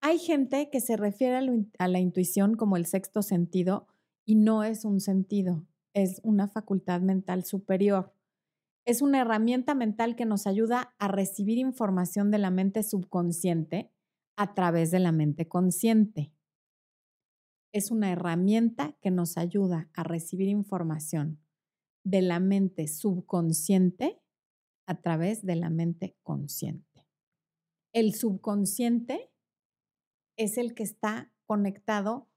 [0.00, 1.36] Hay gente que se refiere
[1.78, 3.88] a, la intuición como el sexto sentido
[4.24, 8.14] y no es un sentido, es una facultad mental superior.
[8.86, 13.92] Es una herramienta mental que nos ayuda a recibir información de la mente subconsciente
[14.38, 16.32] a través de la mente consciente.
[17.72, 21.42] Es una herramienta que nos ayuda a recibir información
[22.04, 24.22] de la mente subconsciente
[24.86, 27.04] a través de la mente consciente.
[27.92, 29.32] El subconsciente
[30.36, 32.30] es el que está conectado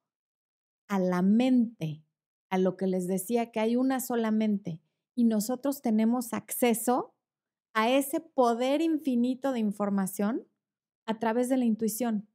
[0.87, 2.03] a la mente,
[2.49, 4.81] a lo que les decía que hay una sola mente
[5.15, 7.13] y nosotros tenemos acceso
[7.75, 10.47] a ese poder infinito de información
[11.11, 12.27] a través de la intuición.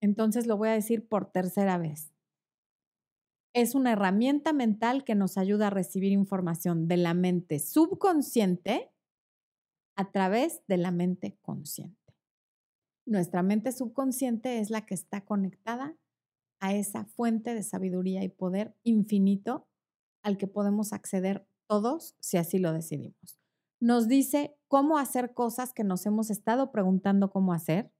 [0.00, 2.12] Entonces lo voy a decir por tercera vez.
[3.54, 8.92] Es una herramienta mental que nos ayuda a recibir información de la mente subconsciente
[9.94, 11.96] a través de la mente consciente.
[13.06, 15.96] Nuestra mente subconsciente es la que está conectada
[16.60, 19.68] a esa fuente de sabiduría y poder infinito
[20.22, 23.41] al que podemos acceder todos si así lo decidimos.
[23.82, 27.90] Nos dice cómo hacer cosas que nos hemos estado preguntando cómo hacer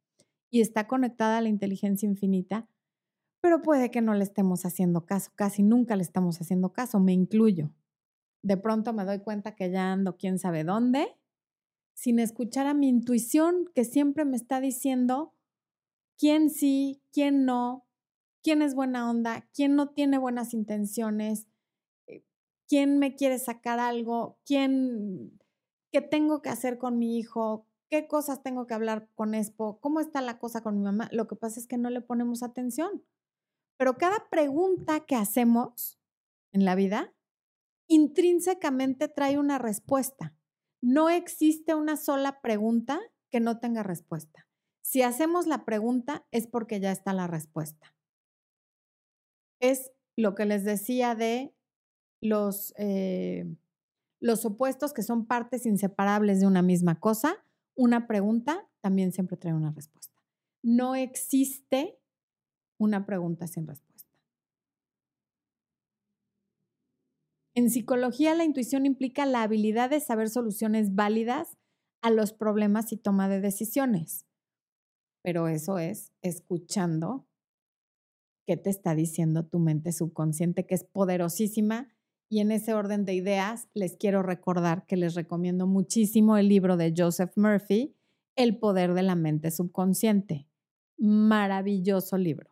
[0.48, 2.68] y está conectada a la inteligencia infinita,
[3.40, 7.12] pero puede que no le estemos haciendo caso, casi nunca le estamos haciendo caso, me
[7.12, 7.74] incluyo.
[8.44, 11.16] De pronto me doy cuenta que ya ando quién sabe dónde,
[11.94, 15.34] sin escuchar a mi intuición que siempre me está diciendo
[16.16, 17.88] quién sí, quién no,
[18.44, 21.48] quién es buena onda, quién no tiene buenas intenciones,
[22.06, 22.22] eh,
[22.68, 25.41] quién me quiere sacar algo, quién,
[25.92, 30.00] qué tengo que hacer con mi hijo, qué cosas tengo que hablar con Expo, cómo
[30.00, 31.08] está la cosa con mi mamá.
[31.12, 33.04] Lo que pasa es que no le ponemos atención.
[33.76, 35.98] Pero cada pregunta que hacemos
[36.52, 37.14] en la vida
[37.88, 40.34] intrínsecamente trae una respuesta.
[40.80, 43.00] No existe una sola pregunta
[43.30, 44.48] que no tenga respuesta.
[44.82, 47.94] Si hacemos la pregunta es porque ya está la respuesta
[49.62, 51.54] es lo que les decía de
[52.20, 53.46] los, eh,
[54.22, 57.44] los opuestos que son partes inseparables de una misma cosa.
[57.74, 60.22] Una pregunta también siempre trae una respuesta.
[60.62, 61.98] No existe
[62.78, 64.12] una pregunta sin respuesta.
[67.54, 71.58] En psicología, la intuición implica la habilidad de saber soluciones válidas
[72.00, 74.26] a los problemas y toma de decisiones.
[75.22, 77.26] Pero eso es escuchando
[78.46, 81.92] qué te está diciendo tu mente subconsciente, que es poderosísima.
[82.32, 86.78] Y en ese orden de ideas, les quiero recordar que les recomiendo muchísimo el libro
[86.78, 87.94] de Joseph Murphy,
[88.36, 90.48] El poder de la mente subconsciente.
[90.96, 92.48] Maravilloso libro.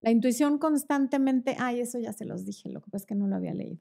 [0.00, 3.26] La intuición constantemente, ay, eso ya se los dije, lo que pasa es que no
[3.26, 3.80] lo había leído.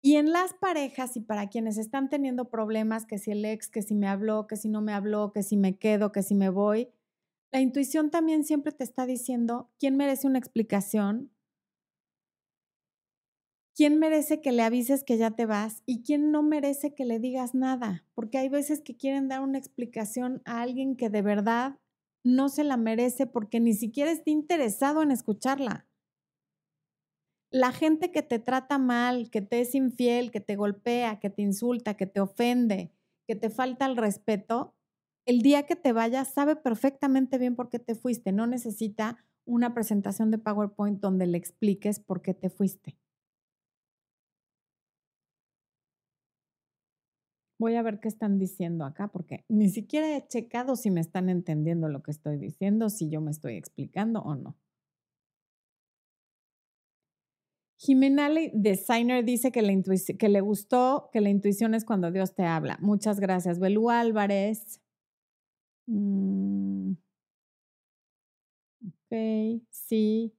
[0.00, 3.82] Y en las parejas y para quienes están teniendo problemas, que si el ex, que
[3.82, 6.50] si me habló, que si no me habló, que si me quedo, que si me
[6.50, 6.88] voy,
[7.50, 11.32] la intuición también siempre te está diciendo quién merece una explicación,
[13.74, 17.18] quién merece que le avises que ya te vas y quién no merece que le
[17.18, 21.78] digas nada, porque hay veces que quieren dar una explicación a alguien que de verdad
[22.24, 25.86] no se la merece porque ni siquiera está interesado en escucharla.
[27.50, 31.42] La gente que te trata mal, que te es infiel, que te golpea, que te
[31.42, 32.92] insulta, que te ofende,
[33.26, 34.74] que te falta el respeto,
[35.26, 38.32] el día que te vayas sabe perfectamente bien por qué te fuiste.
[38.32, 42.96] No necesita una presentación de PowerPoint donde le expliques por qué te fuiste.
[47.60, 51.28] Voy a ver qué están diciendo acá porque ni siquiera he checado si me están
[51.28, 54.56] entendiendo lo que estoy diciendo, si yo me estoy explicando o no.
[57.76, 62.78] Jimenale Designer dice que, le gustó que la intuición es cuando Dios te habla.
[62.80, 63.58] Muchas gracias.
[63.58, 64.80] Belú Álvarez.
[65.86, 66.92] Mm.
[68.86, 70.32] Ok, sí.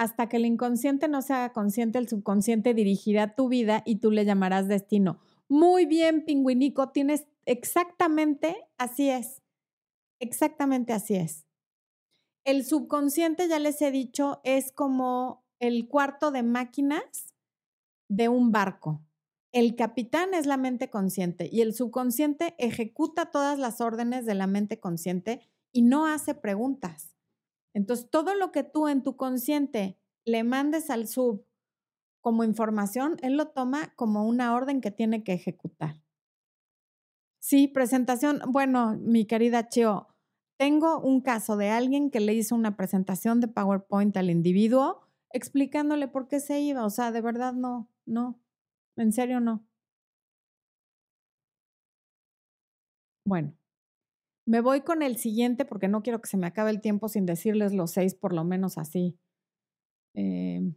[0.00, 4.10] Hasta que el inconsciente no se haga consciente, el subconsciente dirigirá tu vida y tú
[4.10, 5.20] le llamarás destino.
[5.46, 9.42] Muy bien, pingüinico, tienes exactamente así es.
[10.18, 11.44] Exactamente así es.
[12.46, 17.34] El subconsciente, ya les he dicho, es como el cuarto de máquinas
[18.08, 19.02] de un barco.
[19.52, 24.46] El capitán es la mente consciente y el subconsciente ejecuta todas las órdenes de la
[24.46, 25.42] mente consciente
[25.72, 27.14] y no hace preguntas.
[27.74, 31.44] Entonces, todo lo que tú en tu consciente le mandes al sub
[32.22, 35.96] como información, él lo toma como una orden que tiene que ejecutar.
[37.42, 38.40] Sí, presentación.
[38.48, 40.08] Bueno, mi querida Chio,
[40.58, 45.00] tengo un caso de alguien que le hizo una presentación de PowerPoint al individuo
[45.32, 46.84] explicándole por qué se iba.
[46.84, 48.38] O sea, de verdad no, no,
[48.96, 49.64] en serio no.
[53.24, 53.54] Bueno,
[54.50, 57.24] me voy con el siguiente porque no quiero que se me acabe el tiempo sin
[57.24, 59.16] decirles los seis, por lo menos así.
[60.12, 60.74] Em.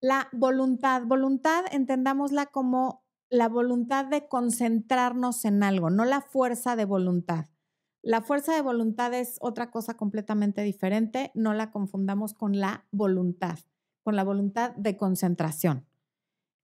[0.00, 1.04] la voluntad.
[1.06, 7.46] Voluntad, entendámosla como la voluntad de concentrarnos en algo, no la fuerza de voluntad.
[8.02, 13.60] La fuerza de voluntad es otra cosa completamente diferente, no la confundamos con la voluntad,
[14.02, 15.86] con la voluntad de concentración.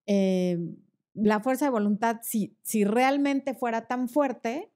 [0.06, 0.58] Eh,
[1.14, 4.72] la fuerza de voluntad, si, si realmente fuera tan fuerte,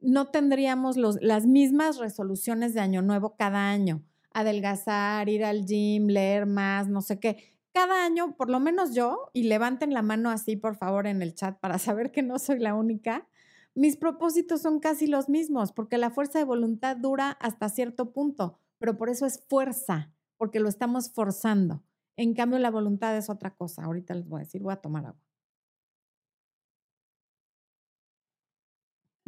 [0.00, 4.04] no tendríamos las mismas resoluciones de año nuevo cada año.
[4.32, 9.30] Adelgazar, ir al gym, leer más, no sé qué cada año, por lo menos yo,
[9.32, 12.58] y levanten la mano así, por favor, en el chat para saber que no soy
[12.58, 13.28] la única,
[13.76, 18.58] mis propósitos son casi los mismos, porque la fuerza de voluntad dura hasta cierto punto,
[18.78, 21.84] pero por eso es fuerza, porque lo estamos forzando.
[22.16, 23.84] En cambio, la voluntad es otra cosa.
[23.84, 25.27] Ahorita les voy a decir, voy a tomar agua.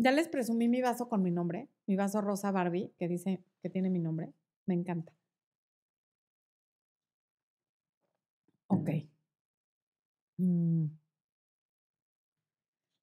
[0.02, 3.68] Ya les presumí mi vaso con mi nombre, mi vaso rosa Barbie, que dice que
[3.68, 4.32] tiene mi nombre.
[4.64, 5.12] Me encanta.
[8.68, 8.88] Ok.
[10.38, 10.86] Mm.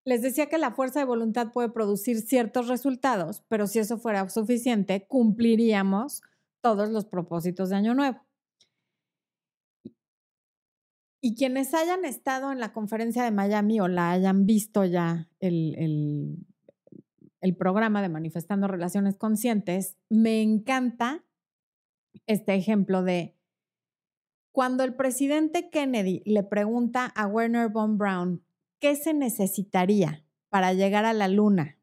[0.05, 4.27] Les decía que la fuerza de voluntad puede producir ciertos resultados, pero si eso fuera
[4.29, 6.23] suficiente, cumpliríamos
[6.61, 8.25] todos los propósitos de Año Nuevo.
[11.21, 15.75] Y quienes hayan estado en la conferencia de Miami o la hayan visto ya el,
[15.77, 16.46] el,
[17.41, 21.23] el programa de Manifestando Relaciones Conscientes, me encanta
[22.25, 23.35] este ejemplo de
[24.51, 28.43] cuando el presidente Kennedy le pregunta a Werner von Braun
[28.79, 31.77] qué se necesitaría para llegar a la Luna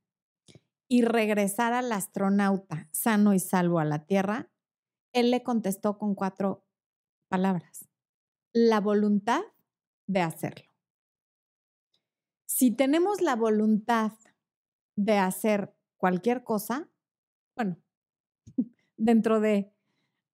[0.88, 4.50] y regresar al astronauta sano y salvo a la Tierra,
[5.12, 6.66] él le contestó con cuatro
[7.28, 7.88] palabras.
[8.52, 9.42] La voluntad
[10.06, 10.68] de hacerlo.
[12.44, 14.12] Si tenemos la voluntad
[14.96, 16.88] de hacer cualquier cosa,
[17.56, 17.78] bueno,
[18.96, 19.72] dentro de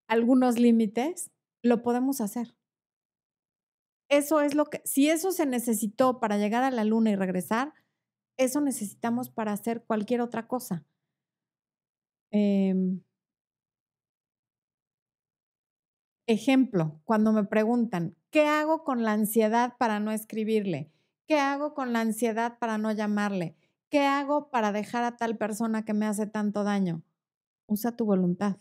[0.08, 1.30] algunos límites,
[1.62, 2.56] lo podemos hacer.
[4.08, 7.72] Eso es lo que, si eso se necesitó para llegar a la luna y regresar,
[8.36, 10.84] eso necesitamos para hacer cualquier otra cosa.
[12.32, 13.00] Em
[16.26, 20.90] ejemplo, cuando me preguntan, ¿qué hago con la ansiedad para no escribirle?
[21.26, 23.56] ¿Qué hago con la ansiedad para no llamarle?
[23.91, 27.03] ¿Qué hago para dejar a tal persona que me hace tanto daño?
[27.66, 28.59] Usa tu voluntad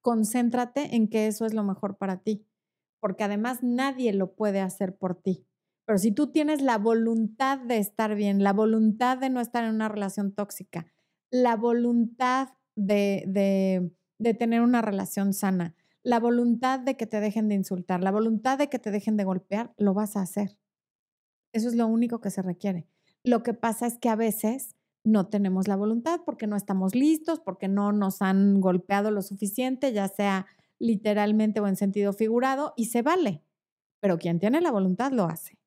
[0.00, 2.46] concéntrate en que eso es lo mejor para ti,
[3.00, 5.46] porque además nadie lo puede hacer por ti.
[5.86, 9.74] Pero si tú tienes la voluntad de estar bien, la voluntad de no estar en
[9.74, 10.86] una relación tóxica,
[11.30, 17.48] la voluntad de, de, de tener una relación sana, la voluntad de que te dejen
[17.48, 20.56] de insultar, la voluntad de que te dejen de golpear, lo vas a hacer.
[21.52, 22.88] Eso es lo único que se requiere.
[23.24, 27.40] Lo que pasa es que a veces no tenemos la voluntad porque no estamos listos,
[27.40, 30.46] porque no nos han golpeado lo suficiente, ya sea
[30.78, 33.42] literalmente o en sentido figurado, y se vale.
[34.00, 35.58] Pero quien tiene la voluntad lo hace.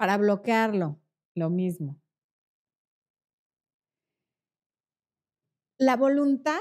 [0.00, 0.98] Para bloquearlo,
[1.34, 2.00] lo mismo.
[5.78, 6.60] La voluntad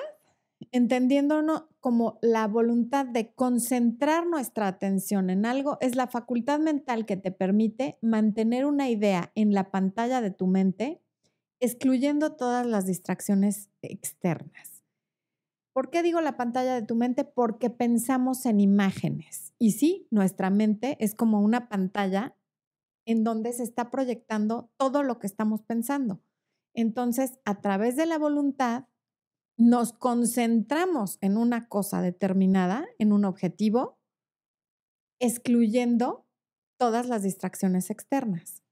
[0.71, 7.17] entendiéndonos como la voluntad de concentrar nuestra atención en algo, es la facultad mental que
[7.17, 11.01] te permite mantener una idea en la pantalla de tu mente,
[11.59, 14.83] excluyendo todas las distracciones externas.
[15.73, 17.23] ¿Por qué digo la pantalla de tu mente?
[17.23, 19.53] Porque pensamos en imágenes.
[19.57, 22.35] Y sí, nuestra mente es como una pantalla
[23.05, 26.21] en donde se está proyectando todo lo que estamos pensando.
[26.73, 28.88] Entonces, a través de la voluntad,
[29.59, 33.99] nos concentramos en una cosa determinada, en un objetivo,
[35.19, 36.25] excluyendo
[36.77, 38.63] todas las distracciones externas.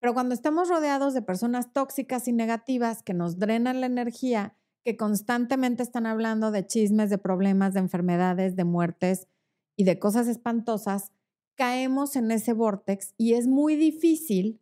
[0.00, 4.96] Pero cuando estamos rodeados de personas tóxicas y negativas que nos drenan la energía, que
[4.96, 9.28] constantemente están hablando de chismes, de problemas, de enfermedades, de muertes
[9.76, 11.12] y de cosas espantosas,
[11.54, 14.60] caemos en ese vortex y es muy difícil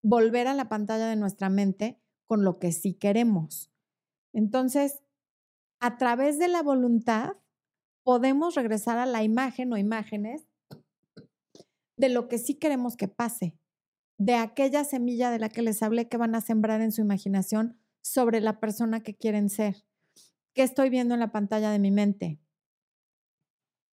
[0.00, 3.72] volver a la pantalla de nuestra mente con lo que sí queremos.
[4.32, 5.02] Entonces,
[5.80, 7.36] a través de la voluntad,
[8.04, 10.46] podemos regresar a la imagen o imágenes
[11.96, 13.58] de lo que sí queremos que pase,
[14.18, 17.80] de aquella semilla de la que les hablé que van a sembrar en su imaginación
[18.02, 19.84] sobre la persona que quieren ser.
[20.54, 22.40] ¿Qué estoy viendo en la pantalla de mi mente?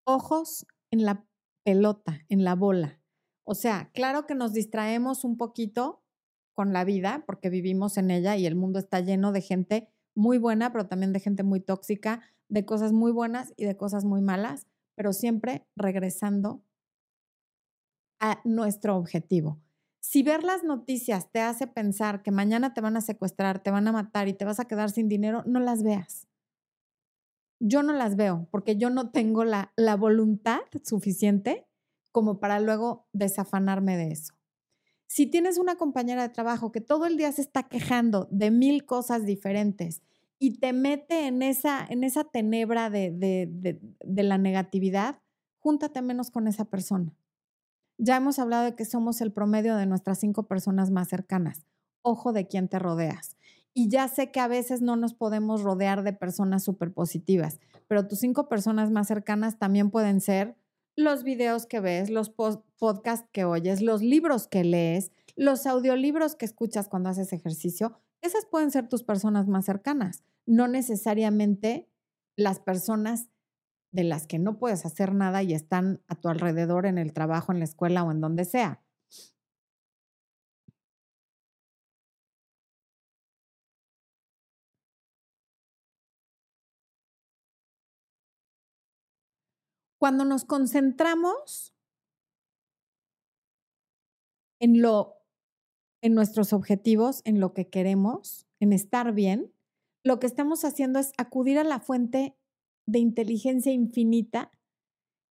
[0.06, 1.28] Ojos en la
[1.64, 3.02] pelota, en la bola.
[3.44, 6.05] O sea, claro que nos distraemos un poquito
[6.56, 10.40] con la vida porque vivimos en ella y el mundo está lleno de gente muy
[10.40, 14.22] buena, pero también de gente muy tóxica, de cosas muy buenas y de cosas muy
[14.22, 16.64] malas, pero siempre regresando
[18.20, 19.60] a nuestro objetivo.
[20.00, 23.88] Si ver las noticias te hace pensar que mañana te van a secuestrar, te van
[23.88, 26.28] a matar y te vas a quedar sin dinero, no las veas.
[27.60, 31.68] Yo no las veo porque yo no tengo la, la voluntad suficiente
[32.12, 34.35] como para luego desafanarme de eso.
[35.16, 38.86] Si tienes una compañera de trabajo que todo el día se está quejando de mil
[38.86, 40.02] cosas diferentes
[40.40, 45.22] y te mete en esa, en esa tenebra de, de, de la negatividad,
[45.60, 47.16] júntate menos con esa persona.
[47.98, 51.66] Ya hemos hablado de que somos el promedio de nuestras cinco personas más cercanas.
[52.02, 53.38] Ojo de quién te rodeas.
[53.74, 58.06] Y ya sé que a veces no nos podemos rodear de personas súper positivas, pero
[58.06, 60.58] tus cinco personas más cercanas también pueden ser
[60.96, 66.46] los videos que ves, los podcasts que oyes, los libros que lees, los audiolibros que
[66.46, 68.00] escuchas cuando haces ejercicio.
[68.22, 71.90] Esas pueden ser tus personas más cercanas, no necesariamente
[72.38, 73.30] las personas
[73.92, 77.52] de las que no puedes hacer nada y están a tu alrededor en el trabajo,
[77.52, 78.82] en la escuela o en donde sea.
[90.06, 91.74] Cuando nos concentramos
[94.60, 95.16] en lo
[96.04, 99.52] en nuestros objetivos, en lo que queremos, en estar bien,
[100.04, 102.38] lo que estamos haciendo es acudir a la fuente
[102.86, 104.52] de inteligencia infinita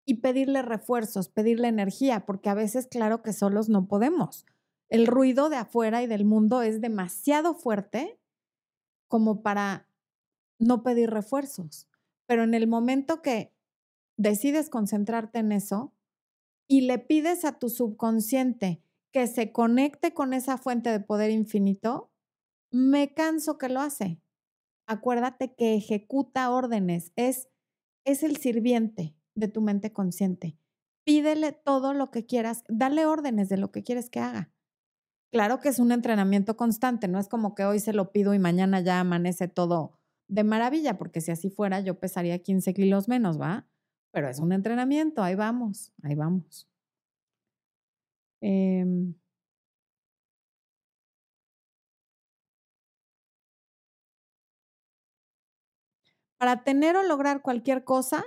[0.05, 4.45] y pedirle refuerzos, pedirle energía, porque a veces, claro que solos no podemos.
[4.89, 8.19] El ruido de afuera y del mundo es demasiado fuerte
[9.07, 9.89] como para
[10.59, 11.87] no pedir refuerzos.
[12.27, 13.54] Pero en el momento que
[14.17, 15.95] decides concentrarte en eso
[16.69, 22.11] y le pides a tu subconsciente que se conecte con esa fuente de poder infinito,
[22.73, 24.21] me canso que lo hace
[24.87, 27.49] acuérdate que ejecuta órdenes, es,
[28.05, 30.59] es el sirviente de tu mente consciente.
[31.05, 34.53] Pídele todo lo que quieras, dale órdenes de lo que quieres que haga.
[35.31, 38.39] Claro que es un entrenamiento constante, no es como que hoy se lo pido y
[38.39, 39.99] mañana ya amanece todo
[40.29, 43.69] de maravilla, porque si así fuera yo pesaría 15 kilos menos, ¿va?
[44.15, 46.69] Pero es un entrenamiento, ahí vamos, ahí vamos.
[48.41, 48.85] Eh,
[56.39, 58.23] Para tener o lograr cualquier cosa,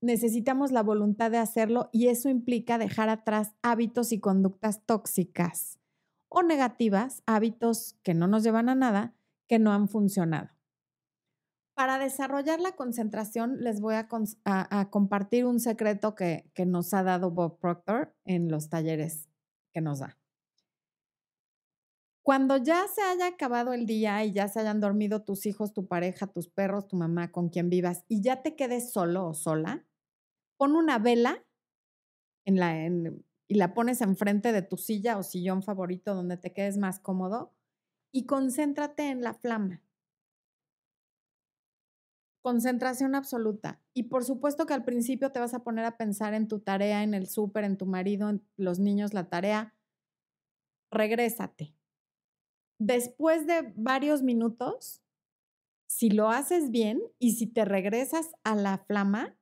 [0.00, 5.80] necesitamos la voluntad de hacerlo y eso implica dejar atrás hábitos y conductas tóxicas
[6.28, 9.14] o negativas, hábitos que no nos llevan a nada,
[9.48, 10.53] que no han funcionado.
[11.74, 14.08] Para desarrollar la concentración, les voy a,
[14.90, 19.28] compartir un secreto que, que nos ha dado Bob Proctor en los talleres
[19.72, 20.16] que nos da.
[22.24, 25.86] Cuando ya se haya acabado el día y ya se hayan dormido tus hijos, tu
[25.86, 29.84] pareja, tus perros, tu mamá, con quien vivas, y ya te quedes solo o sola,
[30.56, 31.44] pon una vela
[32.46, 37.52] y la pones enfrente de tu silla o sillón favorito donde te quedes más cómodo
[38.10, 39.83] y concéntrate en la flama.
[42.44, 43.80] Concentración absoluta.
[43.94, 47.02] Y por supuesto que al principio te vas a poner a pensar en tu tarea,
[47.02, 49.74] en el súper, en tu marido, en los niños, la tarea.
[50.90, 51.74] Regrésate
[52.78, 55.02] después de varios minutos,
[55.86, 59.36] si lo haces bien y si te regresas a la flama,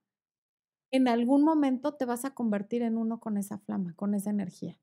[0.90, 4.78] en algún momento te vas a convertir en uno con esa flama, con esa energía.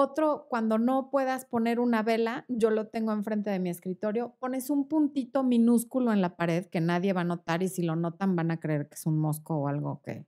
[0.00, 4.70] Otro, cuando no puedas poner una vela, yo lo tengo enfrente de mi escritorio, pones
[4.70, 8.36] un puntito minúsculo en la pared que nadie va a notar y si lo notan
[8.36, 10.24] van a creer que es un mosco o algo que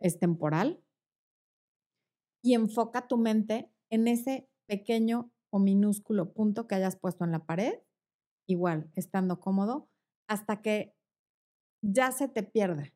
[0.00, 0.82] es temporal.
[2.42, 7.44] Y enfoca tu mente en ese pequeño o minúsculo punto que hayas puesto en la
[7.44, 7.74] pared,
[8.48, 9.90] igual, estando cómodo,
[10.28, 10.96] hasta que
[11.82, 12.94] ya se te pierda.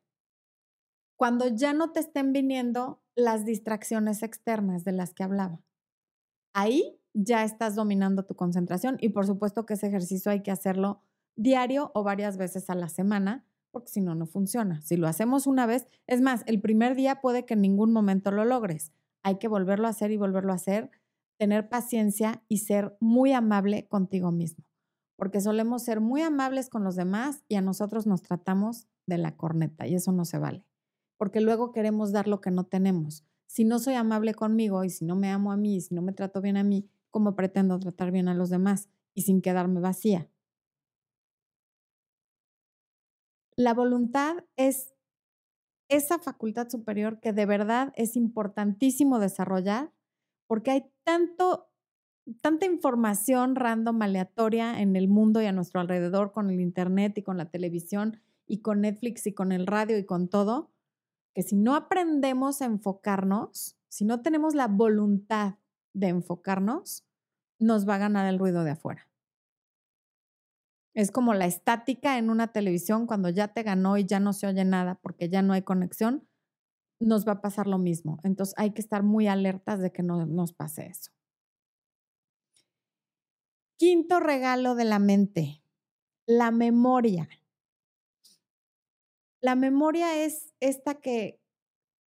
[1.19, 5.66] Cuando ya no te estén viniendo las distracciones externas de las que hablaba.
[6.57, 11.03] Ahí ya estás dominando tu concentración y por supuesto que ese ejercicio hay que hacerlo
[11.35, 14.81] diario o varias veces a la semana, porque si no, no funciona.
[14.81, 18.31] Si lo hacemos una vez, es más, el primer día puede que en ningún momento
[18.31, 18.91] lo logres.
[19.21, 20.89] Hay que volverlo a hacer y volverlo a hacer,
[21.37, 24.65] tener paciencia y ser muy amable contigo mismo,
[25.15, 29.37] porque solemos ser muy amables con los demás y a nosotros nos tratamos de la
[29.37, 30.65] corneta y eso no se vale,
[31.17, 33.23] porque luego queremos dar lo que no tenemos.
[33.47, 36.01] Si no soy amable conmigo y si no me amo a mí y si no
[36.01, 39.79] me trato bien a mí, ¿cómo pretendo tratar bien a los demás y sin quedarme
[39.79, 40.29] vacía?
[43.55, 44.93] La voluntad es
[45.89, 49.91] esa facultad superior que de verdad es importantísimo desarrollar
[50.47, 51.69] porque hay tanto,
[52.41, 57.23] tanta información random, aleatoria en el mundo y a nuestro alrededor con el Internet y
[57.23, 60.71] con la televisión y con Netflix y con el radio y con todo,
[61.37, 65.59] que si no aprendemos a enfocarnos, si no tenemos la voluntad
[65.93, 67.05] de enfocarnos,
[67.59, 69.07] nos va a ganar el ruido de afuera.
[70.95, 74.47] Es como la estática en una televisión cuando ya te ganó y ya no se
[74.47, 76.27] oye nada porque ya no hay conexión,
[76.99, 78.19] nos va a pasar lo mismo.
[78.23, 81.11] Entonces hay que estar muy alertas de que no nos pase eso.
[83.77, 85.61] Quinto regalo de la mente,
[86.25, 87.29] la memoria.
[89.47, 91.39] La memoria es esta que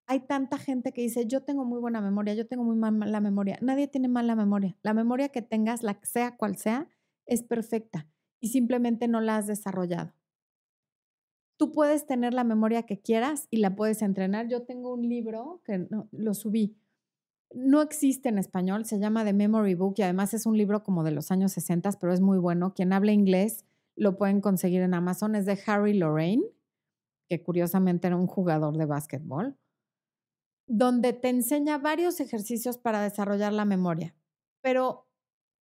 [0.06, 3.58] hay tanta gente que dice, yo tengo muy buena memoria, yo tengo muy mala memoria.
[3.62, 4.76] Nadie tiene mala memoria.
[4.82, 6.86] La memoria que tengas, la sea cual sea,
[7.24, 8.06] es perfecta
[8.40, 10.12] y simplemente no la has desarrollado.
[11.56, 14.46] Tú puedes tener la memoria que quieras y la puedes entrenar.
[14.48, 16.76] Yo tengo un libro que lo subí.
[17.54, 21.04] No existe en español, se llama The Memory Book y además es un libro como
[21.04, 22.74] de los años 60, pero es muy bueno.
[22.74, 23.64] Quien habla inglés
[23.96, 25.34] lo pueden conseguir en Amazon.
[25.36, 26.44] Es de Harry Lorraine,
[27.30, 29.56] que curiosamente era un jugador de básquetbol,
[30.66, 34.16] donde te enseña varios ejercicios para desarrollar la memoria.
[34.62, 35.08] Pero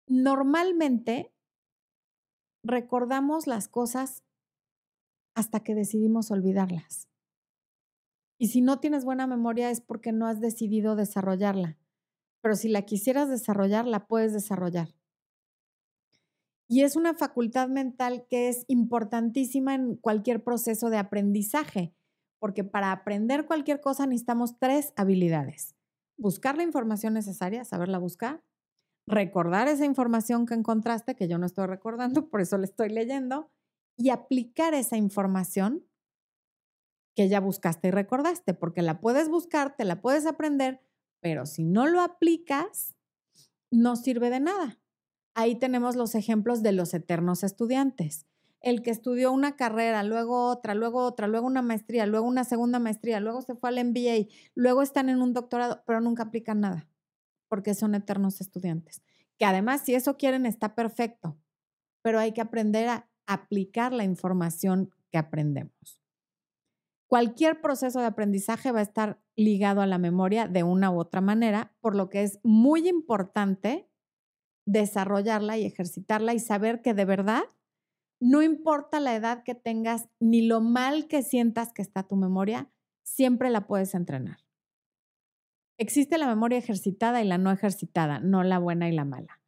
[0.07, 1.33] normalmente
[2.63, 4.23] recordamos las cosas
[5.35, 7.09] hasta que decidimos olvidarlas.
[8.39, 11.77] Y si no tienes buena memoria es porque no has decidido desarrollarla.
[12.41, 14.96] Pero si la quisieras desarrollar, la puedes desarrollar.
[16.67, 21.93] Y es una facultad mental que es importantísima en cualquier proceso de aprendizaje,
[22.39, 25.75] porque para aprender cualquier cosa necesitamos tres habilidades.
[26.17, 28.43] Buscar la información necesaria, saberla buscar,
[29.07, 33.49] recordar esa información que encontraste, que yo no estoy recordando, por eso le estoy leyendo,
[33.97, 35.85] y aplicar esa información
[37.15, 40.81] que ya buscaste y recordaste, porque la puedes buscar, te la puedes aprender,
[41.19, 42.95] pero si no lo aplicas,
[43.71, 44.79] no sirve de nada.
[45.39, 48.25] Ahí tenemos los ejemplos de los eternos estudiantes.
[48.59, 52.79] El que estudió una carrera, luego otra, luego otra, luego una maestría, luego una segunda
[52.79, 56.89] maestría, luego se fue al MBA, luego están en un doctorado, pero nunca aplican nada
[57.49, 59.03] porque son eternos estudiantes.
[59.37, 61.37] Que además, si eso quieren, está perfecto,
[62.01, 66.01] pero hay que aprender a aplicar la información que aprendemos.
[67.05, 71.21] Cualquier proceso de aprendizaje va a estar ligado a la memoria de una u otra
[71.21, 73.86] manera, por lo que es muy importante
[74.67, 77.43] desarrollarla y ejercitarla y saber que de verdad
[78.19, 82.69] no importa la edad que tengas ni lo mal que sientas que está tu memoria,
[83.03, 84.39] siempre la puedes entrenar.
[85.79, 89.39] Existe la memoria ejercitada y la no ejercitada, no la buena y la mala.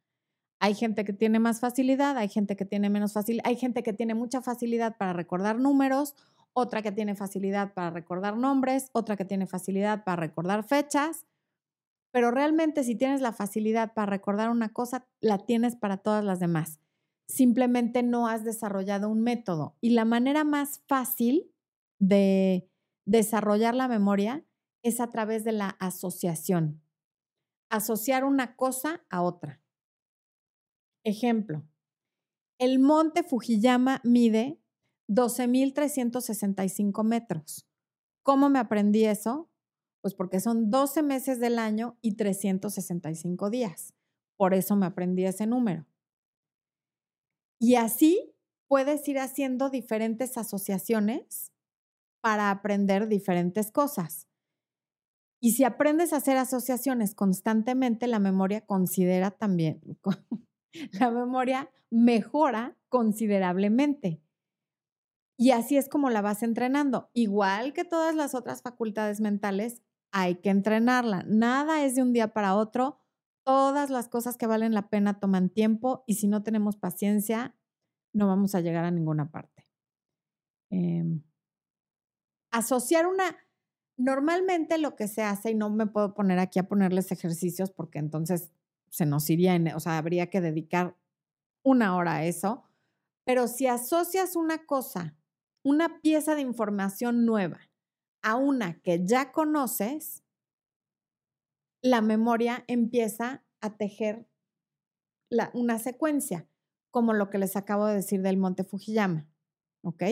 [0.60, 3.92] Hay gente que tiene más facilidad, hay gente que tiene menos facilidad, hay gente que
[3.92, 6.14] tiene mucha facilidad para recordar números,
[6.52, 11.26] otra que tiene facilidad para recordar nombres, otra que tiene facilidad para recordar fechas,
[12.12, 16.40] pero realmente si tienes la facilidad para recordar una cosa, la tienes para todas las
[16.40, 16.80] demás.
[17.28, 19.76] Simplemente no has desarrollado un método.
[19.80, 21.52] Y la manera más fácil
[22.00, 22.68] de
[23.06, 24.44] desarrollar la memoria
[24.82, 26.82] es a través de la asociación.
[27.70, 29.60] Asociar una cosa a otra.
[31.04, 31.64] Ejemplo,
[32.58, 34.60] el monte Fujiyama mide
[35.08, 37.66] 12.365 metros.
[38.22, 39.49] ¿Cómo me aprendí eso?
[40.00, 43.94] Pues porque son 12 meses del año y 365 días.
[44.36, 45.86] Por eso me aprendí ese número.
[47.58, 48.34] Y así
[48.68, 51.52] puedes ir haciendo diferentes asociaciones
[52.22, 54.28] para aprender diferentes cosas.
[55.42, 59.80] Y si aprendes a hacer asociaciones constantemente, la memoria considera también,
[60.92, 64.22] la memoria mejora considerablemente.
[65.38, 67.08] Y así es como la vas entrenando.
[67.14, 69.82] Igual que todas las otras facultades mentales,
[70.12, 71.24] hay que entrenarla.
[71.26, 73.00] Nada es de un día para otro.
[73.44, 77.56] Todas las cosas que valen la pena toman tiempo y si no tenemos paciencia,
[78.12, 79.68] no vamos a llegar a ninguna parte.
[80.70, 81.22] Em,
[82.50, 83.36] asociar una
[84.00, 87.98] Normalmente lo que se hace, y no me puedo poner aquí a ponerles ejercicios porque
[87.98, 88.50] entonces
[88.88, 90.96] se nos iría, en, o sea, habría que dedicar
[91.62, 92.64] una hora a eso.
[93.26, 95.18] Pero si asocias una cosa,
[95.62, 97.60] una pieza de información nueva
[98.22, 100.22] a una que ya conoces,
[101.82, 104.28] la memoria empieza a tejer
[105.54, 106.48] una secuencia,
[106.90, 109.28] como lo que les acabo de decir del Monte Fujiyama.
[109.82, 110.02] ¿Ok?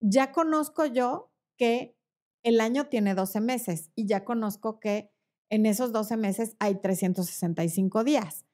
[0.00, 1.96] Ya conozco yo que
[2.42, 5.10] el año tiene 12 meses y ya conozco que
[5.48, 8.44] en esos 12 meses hay 365 días.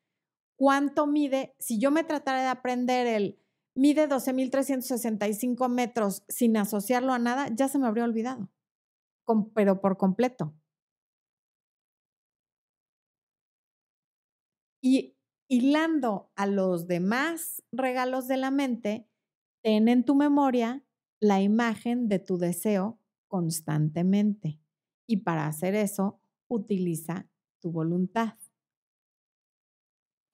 [0.56, 1.54] ¿Cuánto mide?
[1.58, 3.38] Si yo me tratara de aprender el
[3.74, 8.50] mide 12.365 metros sin asociarlo a nada, ya se me habría olvidado,
[9.54, 10.54] pero por completo.
[14.82, 15.16] Y
[15.48, 19.08] hilando a los demás regalos de la mente,
[19.62, 20.84] ten en tu memoria
[21.20, 22.98] la imagen de tu deseo
[23.28, 24.60] constantemente.
[25.06, 27.28] Y para hacer eso, utiliza
[27.60, 28.34] tu voluntad.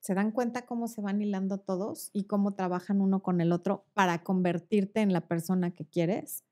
[0.01, 3.86] ¿Se dan cuenta cómo se van hilando todos y cómo trabajan uno con el otro
[3.95, 6.45] para convertirte en la persona que quieres?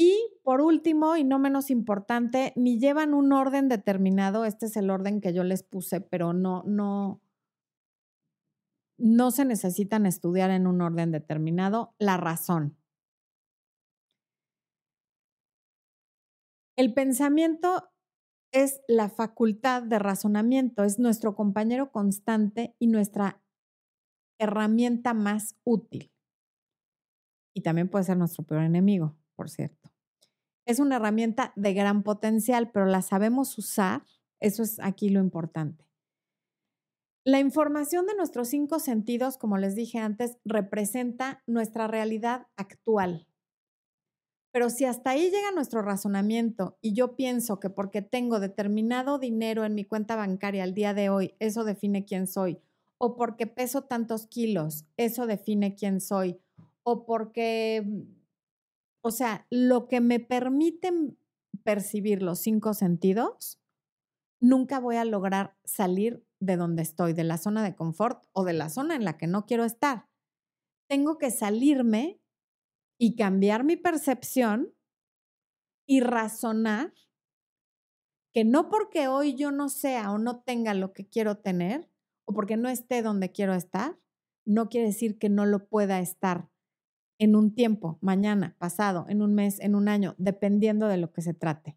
[0.00, 4.44] Y por último, y no menos importante, ni llevan un orden determinado.
[4.44, 7.20] Este es el orden que yo les puse, pero no, no,
[8.96, 11.96] no se necesitan estudiar en un orden determinado.
[11.98, 12.76] La razón.
[16.76, 17.90] El pensamiento
[18.52, 23.42] es la facultad de razonamiento, es nuestro compañero constante y nuestra
[24.38, 26.12] herramienta más útil.
[27.52, 29.87] Y también puede ser nuestro peor enemigo, por cierto.
[30.68, 34.04] Es una herramienta de gran potencial, pero la sabemos usar.
[34.38, 35.88] Eso es aquí lo importante.
[37.24, 43.26] La información de nuestros cinco sentidos, como les dije antes, representa nuestra realidad actual.
[44.52, 49.64] Pero si hasta ahí llega nuestro razonamiento y yo pienso que porque tengo determinado dinero
[49.64, 52.60] en mi cuenta bancaria al día de hoy, eso define quién soy,
[52.98, 56.40] o porque peso tantos kilos, eso define quién soy,
[56.82, 58.04] o porque,
[59.02, 61.18] o sea, lo que me permiten
[61.64, 63.60] percibir los cinco sentidos,
[64.40, 68.52] nunca voy a lograr salir de donde estoy, de la zona de confort o de
[68.52, 70.08] la zona en la que no quiero estar.
[70.88, 72.20] Tengo que salirme
[72.98, 74.74] y cambiar mi percepción
[75.86, 76.92] y razonar
[78.32, 81.90] que no porque hoy yo no sea o no tenga lo que quiero tener
[82.26, 83.98] o porque no esté donde quiero estar,
[84.46, 86.50] no quiere decir que no lo pueda estar
[87.18, 91.22] en un tiempo, mañana, pasado, en un mes, en un año, dependiendo de lo que
[91.22, 91.76] se trate.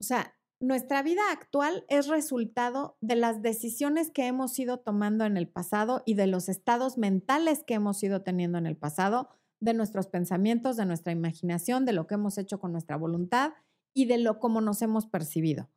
[0.00, 5.36] O sea, nuestra vida actual es resultado de las decisiones que hemos ido tomando en
[5.36, 9.72] el pasado y de los estados mentales que hemos ido teniendo en el pasado, de
[9.72, 13.54] nuestros pensamientos, de nuestra imaginación, de lo que hemos hecho con nuestra voluntad
[13.94, 15.70] y de lo como nos hemos percibido.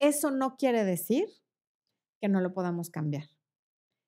[0.00, 1.26] Eso no quiere decir
[2.20, 3.33] que no lo podamos cambiar.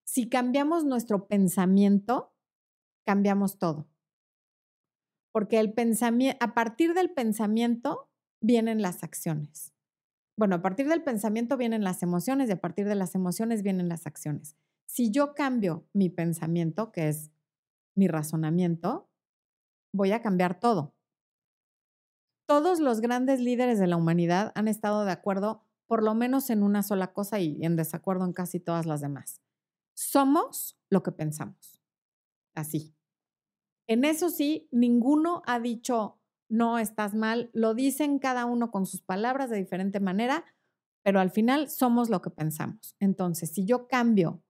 [0.06, 2.34] Si cambiamos nuestro pensamiento,
[3.04, 3.88] cambiamos todo.
[5.32, 9.76] Porque el pensamiento, a partir del pensamiento vienen las acciones
[10.36, 13.88] bueno, a partir del pensamiento vienen las emociones y a partir de las emociones vienen
[13.88, 14.54] las acciones.
[14.86, 17.32] Si yo cambio mi pensamiento, que es
[17.94, 19.08] mi razonamiento,
[19.92, 20.94] voy a cambiar todo.
[22.46, 26.62] Todos los grandes líderes de la humanidad han estado de acuerdo por lo menos en
[26.62, 29.40] una sola cosa y en desacuerdo en casi todas las demás.
[29.96, 31.80] Somos lo que pensamos.
[32.54, 32.94] Así.
[33.88, 36.20] En eso sí, ninguno ha dicho,
[36.50, 40.44] no estás mal, lo dicen cada uno con sus palabras de diferente manera,
[41.02, 42.94] pero al final somos lo que pensamos.
[43.00, 44.42] Entonces, si yo cambio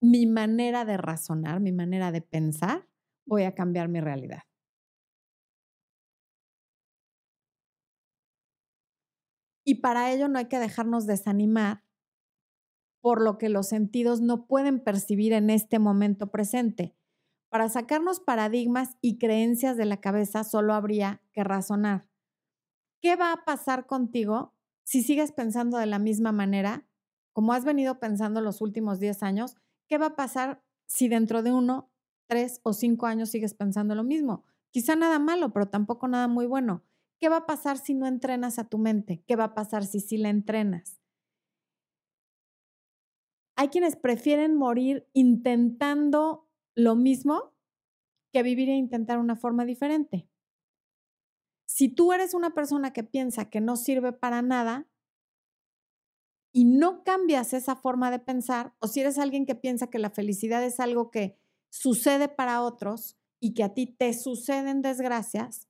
[0.00, 2.86] mi manera de razonar, mi manera de pensar,
[3.26, 4.42] voy a cambiar mi realidad.
[9.66, 11.83] Y para ello no hay que dejarnos desanimar
[13.04, 16.94] por lo que los sentidos no pueden percibir en este momento presente.
[17.50, 22.08] Para sacarnos paradigmas y creencias de la cabeza solo habría que razonar.
[23.02, 26.86] ¿Qué va a pasar contigo si sigues pensando de la misma manera,
[27.34, 29.54] como has venido pensando los últimos 10 años?
[29.86, 31.90] ¿Qué va a pasar si dentro de uno,
[32.26, 34.44] tres o cinco años sigues pensando lo mismo?
[34.70, 36.82] Quizá nada malo, pero tampoco nada muy bueno.
[37.20, 39.22] ¿Qué va a pasar si no entrenas a tu mente?
[39.26, 41.03] ¿Qué va a pasar si sí la entrenas?
[43.56, 47.54] Hay quienes prefieren morir intentando lo mismo
[48.32, 50.28] que vivir e intentar una forma diferente.
[51.66, 54.88] Si tú eres una persona que piensa que no sirve para nada
[56.52, 60.10] y no cambias esa forma de pensar, o si eres alguien que piensa que la
[60.10, 61.38] felicidad es algo que
[61.70, 65.68] sucede para otros y que a ti te suceden desgracias,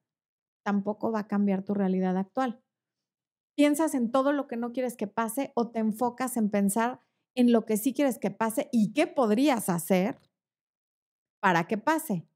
[0.62, 2.62] tampoco va a cambiar tu realidad actual.
[3.54, 7.00] Piensas en todo lo que no quieres que pase o te enfocas en pensar
[7.34, 10.20] en lo que sí quieres que pase y qué podrías hacer
[11.40, 12.26] para que pase.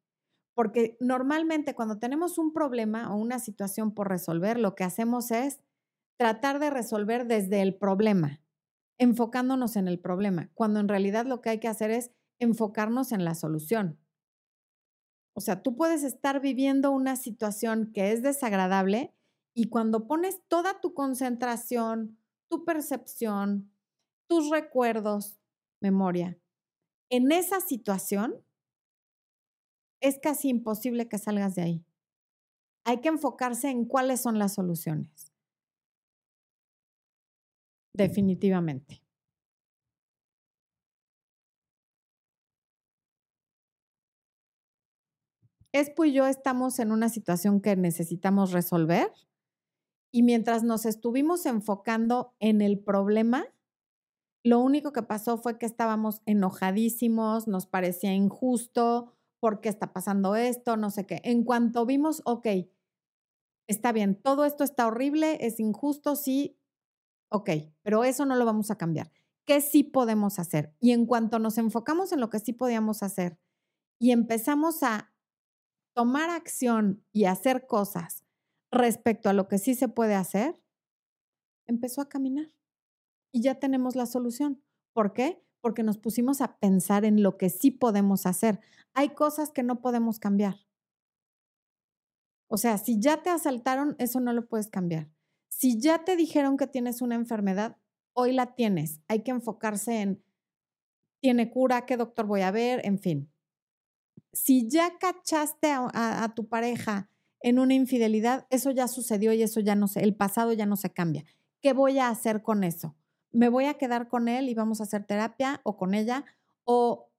[0.55, 5.61] Porque normalmente cuando tenemos un problema o una situación por resolver, lo que hacemos es
[6.19, 8.43] tratar de resolver desde el problema,
[8.99, 13.25] enfocándonos en el problema, cuando en realidad lo que hay que hacer es enfocarnos en
[13.25, 14.01] la solución.
[15.35, 19.15] O sea, tú puedes estar viviendo una situación que es desagradable
[19.55, 22.19] y cuando pones toda tu concentración,
[22.49, 23.73] tu percepción,
[24.29, 25.41] tus recuerdos,
[25.81, 26.39] memoria,
[27.11, 28.45] en esa situación,
[30.01, 31.85] es casi imposible que salgas de ahí.
[32.85, 35.33] Hay que enfocarse en cuáles son las soluciones.
[37.95, 39.03] Definitivamente.
[45.73, 49.13] Espo y yo estamos en una situación que necesitamos resolver
[50.11, 53.47] y mientras nos estuvimos enfocando en el problema,
[54.45, 60.37] lo único que pasó fue que estábamos enojadísimos, nos parecía injusto, ¿por qué está pasando
[60.37, 60.77] esto?
[60.77, 61.21] No sé qué.
[61.25, 62.47] En cuanto vimos, ok,
[63.69, 66.59] está bien, todo esto está horrible, es injusto, sí,
[67.31, 67.51] ok,
[67.83, 69.13] pero eso no lo vamos a cambiar.
[69.47, 70.75] ¿Qué sí podemos hacer?
[70.81, 73.39] Y en cuanto nos enfocamos en lo que sí podíamos hacer
[73.99, 75.13] y empezamos a
[75.95, 78.25] tomar acción y hacer cosas
[78.71, 80.61] respecto a lo que sí se puede hacer,
[81.67, 82.53] empezó a caminar.
[83.33, 84.63] Y ya tenemos la solución.
[84.93, 85.45] ¿Por qué?
[85.61, 88.61] Porque nos pusimos a pensar en lo que sí podemos hacer.
[88.95, 90.57] Hay cosas que no podemos cambiar.
[92.49, 95.11] O sea, si ya te asaltaron, eso no lo puedes cambiar.
[95.49, 97.77] Si ya te dijeron que tienes una enfermedad,
[98.15, 99.01] hoy la tienes.
[99.09, 100.25] Hay que enfocarse en,
[101.21, 101.85] ¿tiene cura?
[101.85, 102.81] ¿Qué doctor voy a ver?
[102.85, 103.31] En fin
[104.33, 107.11] si ya cachaste a, tu pareja
[107.41, 110.77] en una infidelidad, eso ya sucedió y eso ya no se, el pasado ya no
[110.77, 111.25] se cambia.
[111.61, 112.97] ¿Qué voy a hacer con eso?
[113.33, 116.25] ¿Me voy a quedar con él y vamos a hacer terapia o con ella?
[116.65, 117.11] ¿O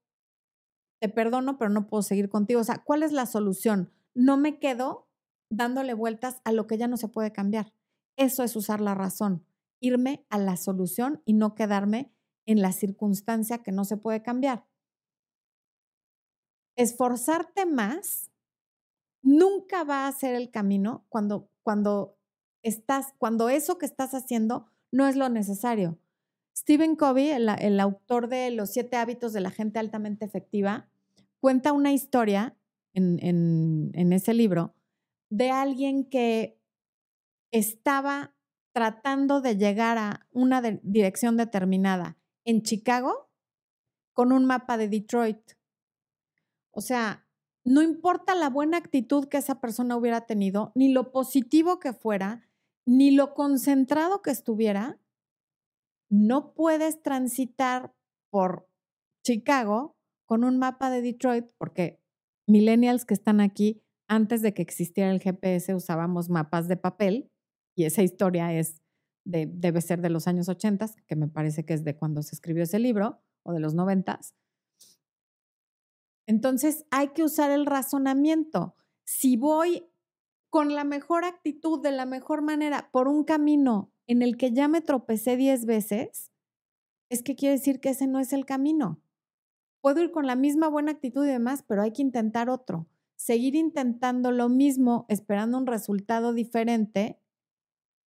[1.01, 2.61] te perdono, pero no puedo seguir contigo?
[2.61, 3.91] O sea, ¿cuál es la solución?
[4.13, 5.07] No me quedo
[5.49, 7.73] dándole vueltas a lo que ya no se puede cambiar.
[8.17, 9.45] Eso es usar la razón,
[9.79, 12.11] irme a la solución y no quedarme
[12.45, 14.65] en la circunstancia que no se puede cambiar
[16.79, 18.31] esforzarte más
[19.21, 22.17] nunca va a ser el camino cuando, cuando
[22.63, 25.99] estás, cuando eso que estás haciendo no es lo necesario.
[26.55, 30.89] Stephen Covey, el, autor de Los siete hábitos de la gente altamente efectiva,
[31.39, 32.57] cuenta una historia
[32.93, 34.75] en, ese libro
[35.29, 36.59] de alguien que
[37.51, 38.35] estaba
[38.73, 43.29] tratando de llegar a una dirección determinada en Chicago
[44.13, 45.53] con un mapa de Detroit.
[46.71, 47.25] O sea,
[47.63, 52.48] no importa la buena actitud que esa persona hubiera tenido, ni lo positivo que fuera,
[52.89, 54.99] ni lo concentrado que estuviera,
[56.09, 57.93] no puedes transitar
[58.31, 58.67] por
[59.23, 62.01] Chicago con un mapa de Detroit, porque
[62.47, 67.31] millennials que están aquí, antes de que existiera el GPS, usábamos mapas de papel,
[67.77, 68.81] y esa historia es
[69.23, 72.33] de, debe ser de los años 80, que me parece que es de cuando se
[72.33, 74.19] escribió ese libro, o de los 90.
[76.25, 78.75] Entonces hay que usar el razonamiento.
[79.05, 79.87] Si voy
[80.49, 84.67] con la mejor actitud, de la mejor manera, por un camino en el que ya
[84.67, 86.31] me tropecé 10 veces,
[87.09, 89.01] es que quiere decir que ese no es el camino.
[89.81, 92.87] Puedo ir con la misma buena actitud y demás, pero hay que intentar otro.
[93.15, 97.19] Seguir intentando lo mismo, esperando un resultado diferente,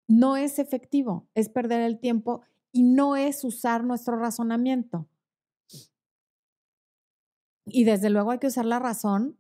[0.08, 5.08] no es efectivo, es perder el tiempo y no es usar nuestro razonamiento.
[7.66, 9.38] Y desde luego hay que usar la razón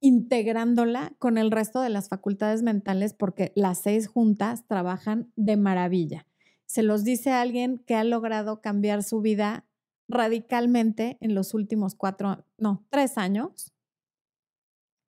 [0.00, 6.26] integrándola con el resto de las facultades mentales porque las seis juntas trabajan de maravilla.
[6.66, 9.66] Se los dice a alguien que ha logrado cambiar su vida
[10.08, 13.72] radicalmente en los últimos cuatro, no, tres años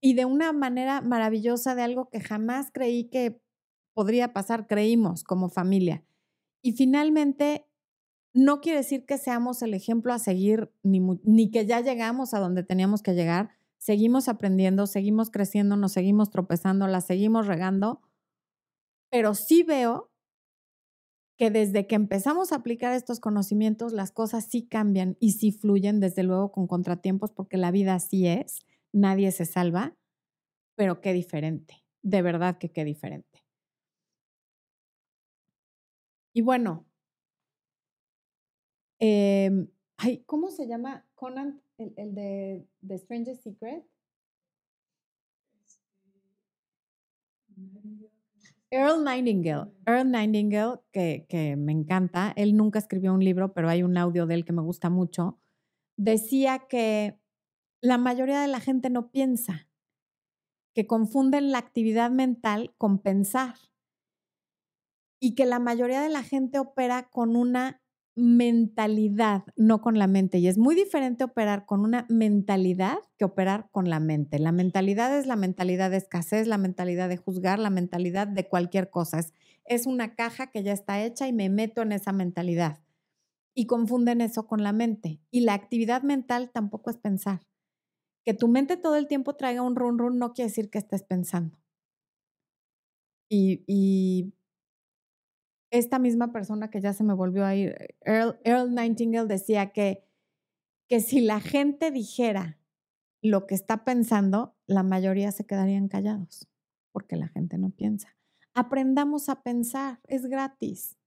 [0.02, 3.40] y de una manera maravillosa de algo que jamás creí que
[3.94, 6.04] podría pasar, creímos como familia.
[6.60, 7.66] Y finalmente
[8.34, 12.64] no quiere decir que seamos el ejemplo a seguir, ni, que ya llegamos a donde
[12.64, 13.50] teníamos que llegar.
[13.82, 18.00] Seguimos aprendiendo, seguimos creciendo, nos seguimos tropezando, la seguimos regando,
[19.10, 20.12] pero sí veo
[21.36, 25.98] que desde que empezamos a aplicar estos conocimientos, las cosas sí cambian y sí fluyen,
[25.98, 28.60] desde luego con contratiempos, porque la vida así es,
[28.92, 29.96] nadie se salva,
[30.76, 33.42] pero qué diferente, de verdad que qué diferente.
[36.34, 36.86] Y bueno,
[39.04, 39.66] Em,
[39.96, 41.60] ay, ¿cómo se llama Conan,
[41.96, 43.84] el, de The Strangest Secret?
[48.70, 49.70] Earl Nightingale.
[49.86, 54.26] Earl Nightingale, que, que me encanta, él nunca escribió un libro, pero hay un audio
[54.26, 55.38] de él que me gusta mucho,
[55.96, 57.18] decía que
[57.82, 59.68] la mayoría de la gente no piensa,
[60.74, 63.56] que confunden la actividad mental con pensar
[65.20, 67.81] y que la mayoría de la gente opera con una
[68.14, 70.38] mentalidad, no con la mente.
[70.38, 74.38] Y es muy diferente operar con una mentalidad que operar con la mente.
[74.38, 78.90] La mentalidad es la mentalidad de escasez, la mentalidad de juzgar, la mentalidad de cualquier
[78.90, 79.18] cosa.
[79.18, 79.32] Es,
[79.64, 82.80] es una caja que ya está hecha y me meto en esa mentalidad.
[83.54, 85.20] Y confunden eso con la mente.
[85.30, 87.40] Y la actividad mental tampoco es pensar.
[88.24, 91.02] Que tu mente todo el tiempo traiga un run run no quiere decir que estés
[91.02, 91.58] pensando.
[93.28, 94.34] Y, y
[95.72, 100.04] esta misma persona que ya se me volvió a ir, Earl, Earl Nightingale decía que,
[100.86, 102.58] que si la gente dijera
[103.22, 106.46] lo que está pensando, la mayoría se quedarían callados,
[106.92, 108.14] porque la gente no piensa.
[108.52, 110.98] Aprendamos a pensar, es gratis.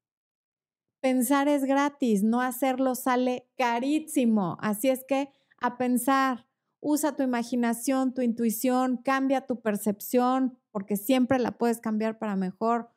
[0.99, 4.57] Pensar es gratis, no hacerlo sale carísimo.
[4.61, 6.47] Así es que a pensar,
[6.79, 12.94] usa tu imaginación, tu intuición, cambia tu percepción, porque siempre la puedes cambiar para mejor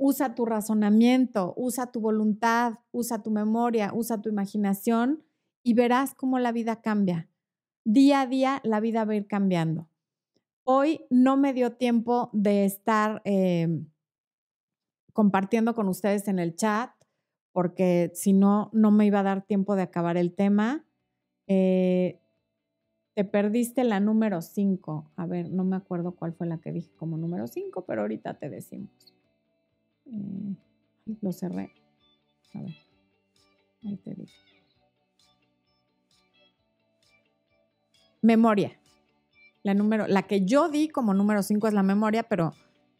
[0.00, 5.22] usa tu razonamiento, usa tu voluntad, usa tu memoria, usa tu imaginación
[5.62, 7.28] y verás cómo la vida cambia.
[7.84, 9.90] Día a día la vida va a ir cambiando.
[10.64, 13.90] Hoy no me dio tiempo de estar em,
[15.12, 16.90] compartiendo con ustedes en el chat
[17.52, 20.82] porque si no, no me iba a dar tiempo de acabar el tema.
[21.46, 22.18] Eh,
[23.14, 25.10] te perdiste la número 5.
[25.16, 28.38] A ver, no me acuerdo cuál fue la que dije como número 5, pero ahorita
[28.38, 29.19] te decimos.
[30.10, 30.52] Mm,
[31.20, 31.72] lo cerré.
[32.54, 32.76] A ver,
[33.84, 34.30] ahí te digo.
[38.22, 38.76] Memoria.
[39.62, 42.54] La, número, la que yo di como número 5 es la memoria, pero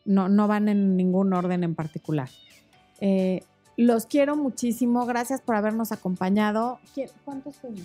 [0.05, 2.29] no, no van en ningún orden en particular.
[3.01, 3.43] Eh,
[3.77, 5.07] los quiero muchísimo.
[5.07, 6.79] Gracias por habernos acompañado.
[7.25, 7.81] ¿Cuántos somos?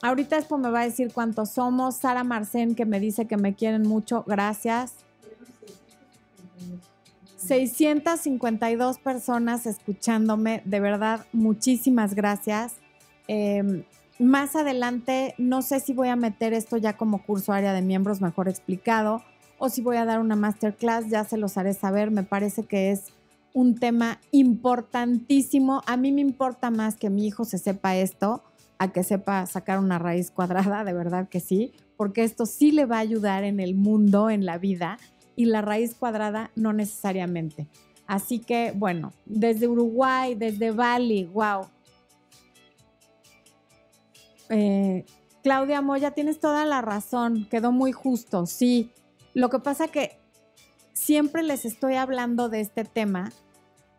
[0.00, 1.96] Ahorita después me va a decir cuántos somos.
[1.96, 4.24] Sara Marcén, que me dice que me quieren mucho.
[4.26, 4.94] Gracias.
[7.38, 12.74] 652 personas escuchándome, de verdad, muchísimas gracias.
[13.28, 13.84] Em,
[14.18, 18.20] más adelante, no sé si voy a meter esto ya como curso área de miembros
[18.20, 19.22] mejor explicado
[19.58, 22.10] o si voy a dar una masterclass, ya se los haré saber.
[22.10, 23.12] Me parece que es
[23.52, 25.82] un tema importantísimo.
[25.86, 28.42] A mí me importa más que mi hijo se sepa esto
[28.78, 32.86] a que sepa sacar una raíz cuadrada, de verdad que sí, porque esto sí le
[32.86, 34.98] va a ayudar en el mundo, en la vida
[35.38, 37.68] y la raíz cuadrada no necesariamente.
[38.08, 41.68] Así que, bueno, desde Uruguay, desde Bali, wow.
[44.48, 45.06] Eh,
[45.44, 48.90] Claudia Moya, tienes toda la razón, quedó muy justo, sí.
[49.32, 50.18] Lo que pasa que
[50.92, 53.30] siempre les estoy hablando de este tema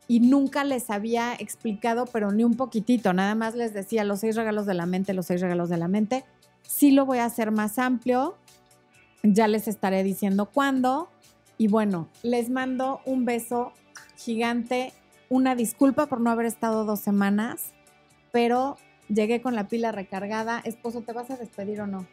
[0.10, 4.36] y nunca les había explicado, pero ni un poquitito, nada más les decía los seis
[4.36, 6.26] regalos de la mente, los seis regalos de la mente.
[6.64, 8.36] Sí lo voy a hacer más amplio,
[9.24, 11.10] ya les estaré diciendo cuándo.
[11.60, 13.74] Y bueno, les mando un beso
[14.16, 14.94] gigante,
[15.28, 17.74] una disculpa por no haber estado dos semanas,
[18.32, 18.78] pero
[19.10, 20.62] llegué con la pila recargada.
[20.64, 22.08] Esposo, ¿te vas a despedir o no?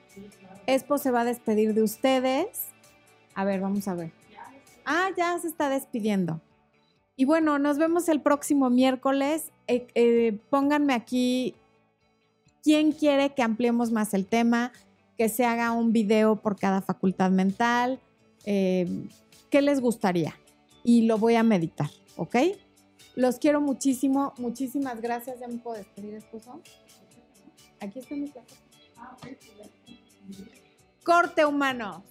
[0.67, 2.71] Esposo se va a despedir de ustedes.
[3.37, 4.11] A ver, vamos a ver.
[4.85, 6.41] Ah, ya se está despidiendo.
[7.15, 9.53] Y bueno, nos vemos el próximo miércoles.
[9.69, 11.55] Eh, eh, pónganme aquí
[12.65, 14.73] quién quiere que ampliemos más el tema,
[15.17, 18.01] que se haga un video por cada facultad mental.
[18.45, 19.07] Eh,
[19.51, 20.39] qué les gustaría
[20.85, 22.37] y lo voy a meditar, ¿ok?
[23.15, 25.41] Los quiero muchísimo, muchísimas gracias.
[25.41, 26.61] ¿Ya me puedo despedir, esposo?
[27.81, 28.55] Aquí está mi plato.
[31.03, 32.05] Corte humano.